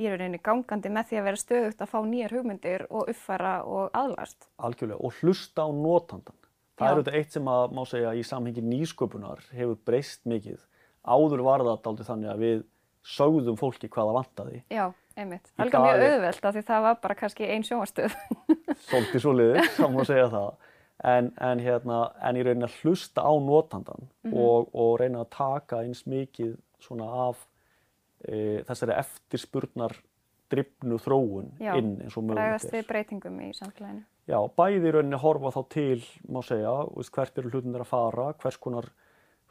í 0.00 0.08
rauninni 0.08 0.40
gangandi 0.42 0.90
með 0.92 1.10
því 1.10 1.20
að 1.20 1.26
vera 1.28 1.40
stöðugt 1.40 1.82
að 1.84 1.90
fá 1.92 1.98
nýjar 2.08 2.34
hugmyndir 2.36 2.86
og 2.88 3.10
uppfæra 3.12 3.54
og 3.68 3.96
aðlast. 3.96 4.48
Algjörlega, 4.56 5.00
og 5.04 5.18
hlusta 5.20 5.66
á 5.66 5.68
notandan. 5.76 6.38
Það 6.80 6.86
Já. 6.86 6.90
er 6.90 6.96
auðvitað 6.96 7.18
eitt 7.18 7.36
sem 7.36 7.50
að 7.52 7.74
má 7.76 7.82
segja 7.88 8.12
í 8.16 8.22
samhengi 8.24 8.64
nýsköpunar 8.64 9.42
hefur 9.52 9.80
breyst 9.84 10.24
mikið. 10.30 10.60
Áður 11.04 11.44
var 11.44 11.64
það 11.66 11.82
dálítið 11.84 12.08
þannig 12.08 12.32
að 12.32 12.44
við 12.46 12.62
sögðum 13.06 13.56
fólki 13.60 13.88
hvað 13.88 14.10
það 14.10 14.18
vantaði. 14.18 14.62
Já, 14.72 14.84
einmitt. 15.16 15.52
Alveg 15.56 15.72
dag 15.72 15.86
mjög 15.86 16.02
er- 16.02 16.14
auðvelt 16.16 16.44
af 16.50 16.54
því 16.56 16.64
það 16.70 16.82
var 16.86 16.98
bara 17.02 17.14
kannski 17.22 17.48
ein 17.48 17.64
sjónvarstöð. 17.66 18.16
Svolítið 18.88 19.24
svo 19.24 19.32
liðið, 19.36 19.62
það 19.78 19.94
má 19.94 20.02
segja 20.08 20.28
það. 20.34 20.50
En, 21.10 21.30
en, 21.40 21.60
hérna, 21.64 21.98
en 22.28 22.36
ég 22.36 22.44
reyna 22.44 22.68
að 22.68 22.74
hlusta 22.82 23.24
á 23.24 23.32
notandan 23.40 24.10
og, 24.36 24.68
og 24.76 24.98
reyna 25.00 25.22
að 25.24 25.30
taka 25.32 25.78
eins 25.86 26.02
mikið 26.04 26.58
svona 26.84 27.06
af 27.28 27.46
e, 28.28 28.60
þessari 28.68 28.98
eftirspurnar 29.00 29.94
drifnu 30.52 30.98
þróun 31.00 31.52
Já, 31.62 31.72
inn 31.78 31.94
eins 32.02 32.16
og 32.18 32.26
mögulegt 32.26 32.42
Bregðast 32.42 32.68
er. 32.68 32.74
við 32.76 32.88
breytingum 32.90 33.38
í 33.46 33.50
samfélaginu. 33.56 34.04
Já, 34.28 34.38
bæði 34.60 34.92
rauninni 34.94 35.18
horfa 35.22 35.54
þá 35.56 35.60
til, 35.72 36.02
má 36.28 36.42
segja, 36.44 36.74
hvert 37.16 37.40
eru 37.40 37.52
hlutin 37.54 37.78
að 37.80 37.88
fara, 37.88 38.26
hvers 38.42 38.60
konar 38.60 38.90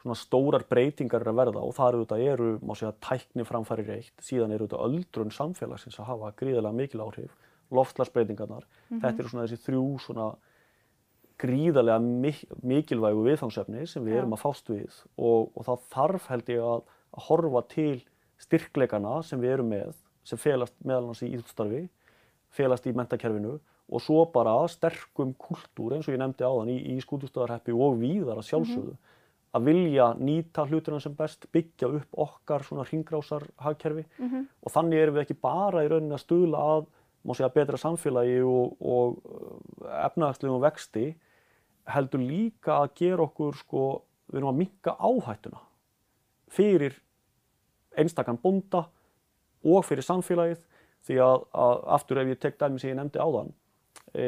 svona 0.00 0.16
stórar 0.16 0.64
breytingar 0.68 1.24
eru 1.24 1.34
að 1.34 1.40
verða 1.42 1.62
og 1.64 1.74
það 1.76 1.90
eru 1.90 2.04
þetta 2.04 2.18
eru, 2.32 2.50
má 2.64 2.74
segja, 2.78 2.92
tækni 3.04 3.44
framfæri 3.48 3.86
reitt, 3.88 4.14
síðan 4.24 4.54
eru 4.56 4.68
þetta 4.68 4.84
öldrun 4.86 5.34
samfélagsins 5.34 5.98
að 6.00 6.08
hafa 6.14 6.30
gríðarlega 6.40 6.78
mikil 6.78 7.02
áhrif, 7.04 7.34
loftslagsbreytingarnar, 7.70 8.64
þetta 8.88 9.12
eru 9.20 9.32
svona 9.32 9.44
þessi 9.46 9.66
þrjú 9.66 9.84
svona 10.06 10.30
gríðarlega 11.40 12.00
mik 12.04 12.40
mikilvægu 12.66 13.24
viðfangsefni 13.24 13.86
sem 13.88 14.04
við 14.04 14.16
Já. 14.16 14.20
erum 14.22 14.36
að 14.36 14.42
fást 14.42 14.70
við 14.72 14.96
og, 15.16 15.50
og 15.54 15.66
það 15.68 15.86
þarf 15.94 16.28
held 16.32 16.52
ég 16.52 16.66
að, 16.72 16.82
að 17.16 17.26
horfa 17.28 17.62
til 17.70 17.94
styrkleikana 18.40 19.20
sem 19.26 19.40
við 19.40 19.54
erum 19.56 19.70
með, 19.72 19.94
sem 20.24 20.40
felast 20.40 20.76
meðal 20.84 21.06
annars 21.06 21.22
í 21.24 21.30
íþjóttstarfi, 21.30 21.82
felast 22.56 22.88
í 22.88 22.94
mentakerfinu 22.96 23.58
og 23.90 24.04
svo 24.04 24.24
bara 24.32 24.56
sterkum 24.70 25.32
kultúr 25.40 25.96
eins 25.96 26.08
og 26.08 26.14
ég 26.14 26.20
nefndi 26.22 26.46
áðan 26.46 26.72
í, 26.72 26.78
í 26.94 27.00
skútustöðarheppi 27.04 27.74
og 27.74 27.98
víðar 28.00 28.40
að 28.40 28.48
sjálfsögðu 28.50 28.96
að 29.56 29.66
vilja 29.66 30.12
nýta 30.18 30.64
hlutina 30.68 31.00
sem 31.02 31.14
best, 31.18 31.46
byggja 31.52 31.88
upp 31.98 32.20
okkar 32.24 32.62
svona 32.66 32.84
hringrásar 32.86 33.46
hagkerfi. 33.58 34.04
Og 34.62 34.72
þannig 34.72 35.02
erum 35.02 35.16
við 35.16 35.24
ekki 35.24 35.40
bara 35.42 35.84
í 35.84 35.90
rauninni 35.90 36.14
að 36.14 36.24
stuðla 36.24 36.62
að 36.76 36.86
má 37.26 37.34
segja 37.34 37.50
betra 37.52 37.80
samfélagi 37.80 38.38
og, 38.46 38.76
og 38.80 39.18
efnahagslegum 40.06 40.62
vexti 40.62 41.14
heldur 41.90 42.22
líka 42.22 42.78
að 42.84 42.94
gera 43.02 43.26
okkur 43.26 43.58
sko, 43.58 44.02
við 44.30 44.40
erum 44.40 44.52
að 44.52 44.60
minka 44.62 44.94
áhættuna 44.96 45.60
fyrir 46.50 46.94
einstakann 47.98 48.38
bónda 48.40 48.86
og 49.64 49.84
fyrir 49.84 50.06
samfélagið. 50.06 50.62
Því 51.00 51.16
að, 51.24 51.44
að 51.56 51.78
aftur 51.96 52.18
ef 52.20 52.28
ég 52.28 52.38
tek 52.40 52.58
dæmi 52.60 52.78
sem 52.78 52.90
ég 52.90 52.96
nefndi 52.98 53.18
áðan 53.18 53.54
e, 54.12 54.24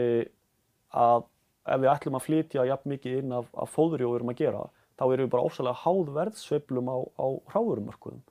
að 0.89 1.27
ef 1.69 1.81
við 1.83 1.91
ætlum 1.93 2.17
að 2.17 2.25
flytja 2.25 2.65
jafn 2.65 2.89
mikið 2.89 3.19
inn 3.19 3.35
af, 3.37 3.51
af 3.53 3.75
fóðri 3.75 4.07
og 4.07 4.15
við 4.15 4.21
erum 4.23 4.33
að 4.33 4.39
gera 4.41 4.63
þá 4.99 5.05
erum 5.09 5.25
við 5.27 5.33
bara 5.35 5.47
ósæðlega 5.49 5.83
háð 5.85 6.13
verðsveiflum 6.19 6.91
á, 6.93 6.97
á 7.19 7.27
hráðurumörkuðum 7.53 8.23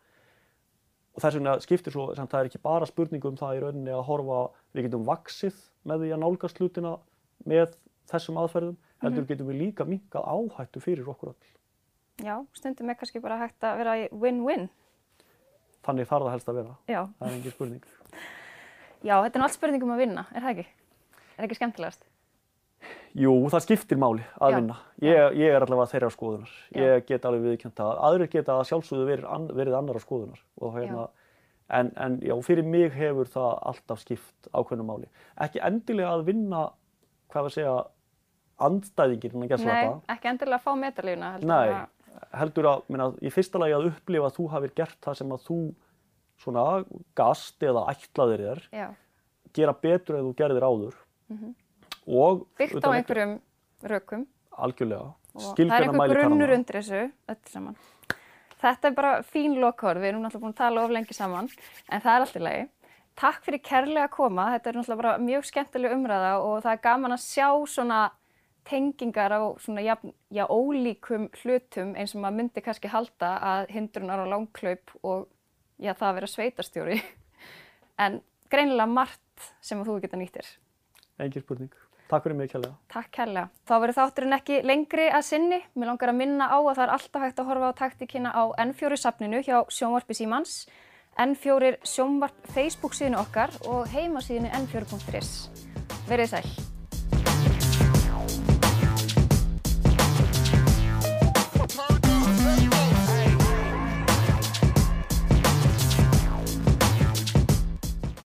og 1.12 1.24
þess 1.24 1.38
vegna 1.38 1.56
skiptir 1.64 1.92
svo 1.96 2.06
sem 2.16 2.28
það 2.32 2.40
er 2.46 2.50
ekki 2.52 2.62
bara 2.64 2.88
spurning 2.88 3.26
um 3.28 3.40
það 3.40 3.58
í 3.58 3.64
rauninni 3.66 3.96
að 3.96 4.06
horfa 4.08 4.42
við 4.76 4.86
getum 4.88 5.08
vaksið 5.10 5.58
með 5.90 6.06
því 6.06 6.12
að 6.16 6.22
nálgast 6.24 6.62
hlutina 6.62 6.94
með 7.50 7.74
þessum 8.12 8.38
aðferðum 8.40 8.78
heldur 9.02 9.26
getum 9.32 9.50
við 9.50 9.60
líka 9.66 9.88
minkað 9.90 10.28
áhættu 10.30 10.84
fyrir 10.84 11.10
okkur 11.12 11.34
öll 11.34 11.50
Já, 12.22 12.36
stundum 12.54 12.92
er 12.92 12.98
kannski 13.00 13.20
bara 13.24 13.40
hægt 13.42 13.64
að 13.66 13.80
vera 13.82 13.96
í 13.98 14.06
win-win. 14.14 14.68
þannig 15.82 16.06
þarf 16.08 16.28
það 16.28 16.34
helst 16.36 16.50
að 16.52 16.60
vera, 16.60 16.76
Já. 16.88 17.02
það 17.18 17.28
er 17.28 17.36
engin 17.40 17.56
spurning 17.56 17.86
Já, 19.08 19.16
þetta 19.24 19.34
er 19.34 19.42
nú 19.42 19.48
allt 19.48 19.58
spurning 19.58 19.84
um 19.88 19.94
að 19.96 20.02
vinna, 20.04 20.26
er 20.30 20.46
það 20.46 20.52
ekki? 20.54 20.68
Er 21.38 21.48
ekki 21.48 21.58
skemmtilegast? 21.58 22.04
Jú, 23.22 23.32
það 23.52 23.64
skiptir 23.66 24.00
máli 24.00 24.24
að 24.40 24.54
vinna. 24.56 24.76
Ég, 25.04 25.36
ég 25.42 25.56
er 25.56 25.64
allavega 25.66 25.92
þeirra 25.92 26.10
skoðunar. 26.14 26.52
Já. 26.72 26.82
Ég 26.82 27.06
get 27.10 27.26
alveg 27.28 27.44
viðkjönt 27.50 27.82
að 27.84 28.00
aðrir 28.08 28.30
geta 28.32 28.56
að 28.58 28.68
sjálfsögðu 28.70 29.08
verið, 29.10 29.26
an, 29.36 29.48
verið 29.58 29.76
annara 29.78 30.00
skoðunar. 30.04 30.40
Hérna, 30.78 31.08
en, 31.80 31.92
en 32.06 32.20
já, 32.24 32.36
fyrir 32.48 32.64
mig 32.68 32.94
hefur 32.96 33.28
það 33.34 33.50
alltaf 33.74 34.00
skipt 34.06 34.48
ákveðnum 34.56 34.88
máli. 34.94 35.10
Ekki 35.44 35.64
endilega 35.68 36.14
að 36.16 36.26
vinna, 36.32 36.64
hvað 37.34 37.50
við 37.50 37.58
segja, 37.58 37.76
andstæðingir 38.62 39.34
innan 39.36 39.46
Nei, 39.48 39.52
gerðslapa. 39.52 39.94
ekki 40.16 40.30
endilega 40.32 40.60
að 40.60 40.66
fá 40.66 40.74
metalífuna. 40.80 41.32
heldur 41.36 41.52
Nei, 41.52 41.70
bara- 41.72 42.28
heldur 42.42 42.68
að, 42.72 42.82
minna, 42.94 43.08
í 43.22 43.32
fyrsta 43.34 43.60
lagi 43.62 43.74
að 43.78 43.88
upplifa 43.92 44.28
að 44.30 44.36
þú 44.38 44.50
hafir 44.56 44.74
gert 44.76 45.00
það 45.02 45.18
sem 45.22 45.32
að 45.36 45.46
þú 45.48 45.60
svona 46.42 46.66
gast 47.18 47.64
eða 47.66 47.86
ætlaðir 47.92 48.44
þér, 48.48 48.62
Já, 48.74 48.88
gera 49.54 49.74
betur 49.74 50.18
en 50.20 50.30
þú 50.30 50.36
gerðir 50.40 50.66
áður. 50.68 50.96
Og 52.08 52.46
byggt 52.60 52.86
á 52.86 52.90
einhverjum 52.92 53.40
rökum. 53.92 54.28
Algjörlega. 54.58 55.14
Og 55.38 55.56
það 55.56 55.74
er 55.78 55.88
einhver 55.88 56.14
grunnur 56.16 56.54
undir 56.56 56.80
þessu 56.82 57.02
öll 57.32 57.42
saman. 57.50 57.78
Þetta 58.62 58.90
er 58.90 58.96
bara 58.98 59.12
fín 59.26 59.58
lokhorð, 59.58 60.04
við 60.04 60.12
erum 60.12 60.26
náttúrulega 60.26 60.46
búin 60.46 60.54
að 60.54 60.62
tala 60.62 60.86
of 60.86 60.92
lengi 60.94 61.16
saman, 61.18 61.48
en 61.90 62.02
það 62.04 62.14
er 62.14 62.26
allt 62.26 62.38
í 62.38 62.42
lagi. 62.42 62.66
Takk 63.22 63.46
fyrir 63.46 63.62
kærlega 63.66 64.08
að 64.08 64.14
koma, 64.14 64.48
þetta 64.54 64.70
er 64.70 64.78
náttúrulega 64.78 65.02
bara 65.02 65.14
mjög 65.22 65.48
skemmtileg 65.50 65.96
umræða 65.96 66.34
og 66.46 66.58
það 66.62 66.76
er 66.76 66.84
gaman 66.86 67.16
að 67.16 67.24
sjá 67.26 67.48
svona 67.74 68.02
tengingar 68.70 69.34
á 69.34 69.42
svona 69.58 69.82
jafn, 69.82 70.14
já, 70.30 70.46
ólíkum 70.46 71.28
hlutum 71.42 71.96
eins 71.98 72.14
og 72.14 72.22
maður 72.22 72.38
myndi 72.38 72.64
kannski 72.64 72.92
halda 72.94 73.32
að 73.42 73.74
hindrunar 73.74 74.22
og 74.22 74.30
langklaup 74.30 74.94
og 75.02 75.26
já, 75.82 75.96
það 75.96 76.08
að 76.12 76.18
vera 76.20 76.32
sveitarstjóri. 76.36 77.02
En 78.02 78.22
greinilega 78.50 78.90
margt 78.90 79.50
sem 79.62 79.78
að 79.82 79.92
þú 79.92 79.96
geta 80.02 80.18
nýttir. 80.18 80.48
Engin 81.22 81.44
spurning. 81.44 81.74
Takk 82.12 82.26
fyrir 82.26 82.36
mig 82.36 82.50
kjærlega. 82.52 82.76
Takk 82.92 83.12
kærlega. 83.16 83.48
Þá 83.68 83.74
verður 83.78 83.98
þátturinn 84.02 84.36
ekki 84.36 84.58
lengri 84.68 85.06
að 85.08 85.28
sinni. 85.30 85.60
Mér 85.80 85.92
langar 85.94 86.12
að 86.12 86.18
minna 86.20 86.50
á 86.52 86.60
að 86.60 86.74
það 86.74 86.84
er 86.84 86.94
alltaf 86.98 87.24
hægt 87.24 87.40
að 87.40 87.52
horfa 87.52 87.70
á 87.72 87.80
taktíkina 87.80 88.34
á 88.36 88.44
N4 88.66 88.98
safninu 89.00 89.40
hjá 89.46 89.62
Sjónvarpi 89.72 90.18
Símans, 90.20 90.58
N4 91.16 91.78
Sjónvarp 91.88 92.52
Facebook 92.52 93.00
síðinu 93.00 93.22
okkar 93.24 93.56
og 93.64 93.88
heimasíðinu 93.96 94.52
n4.is. 94.60 95.32
Verið 96.12 96.36
sæl. 96.36 96.71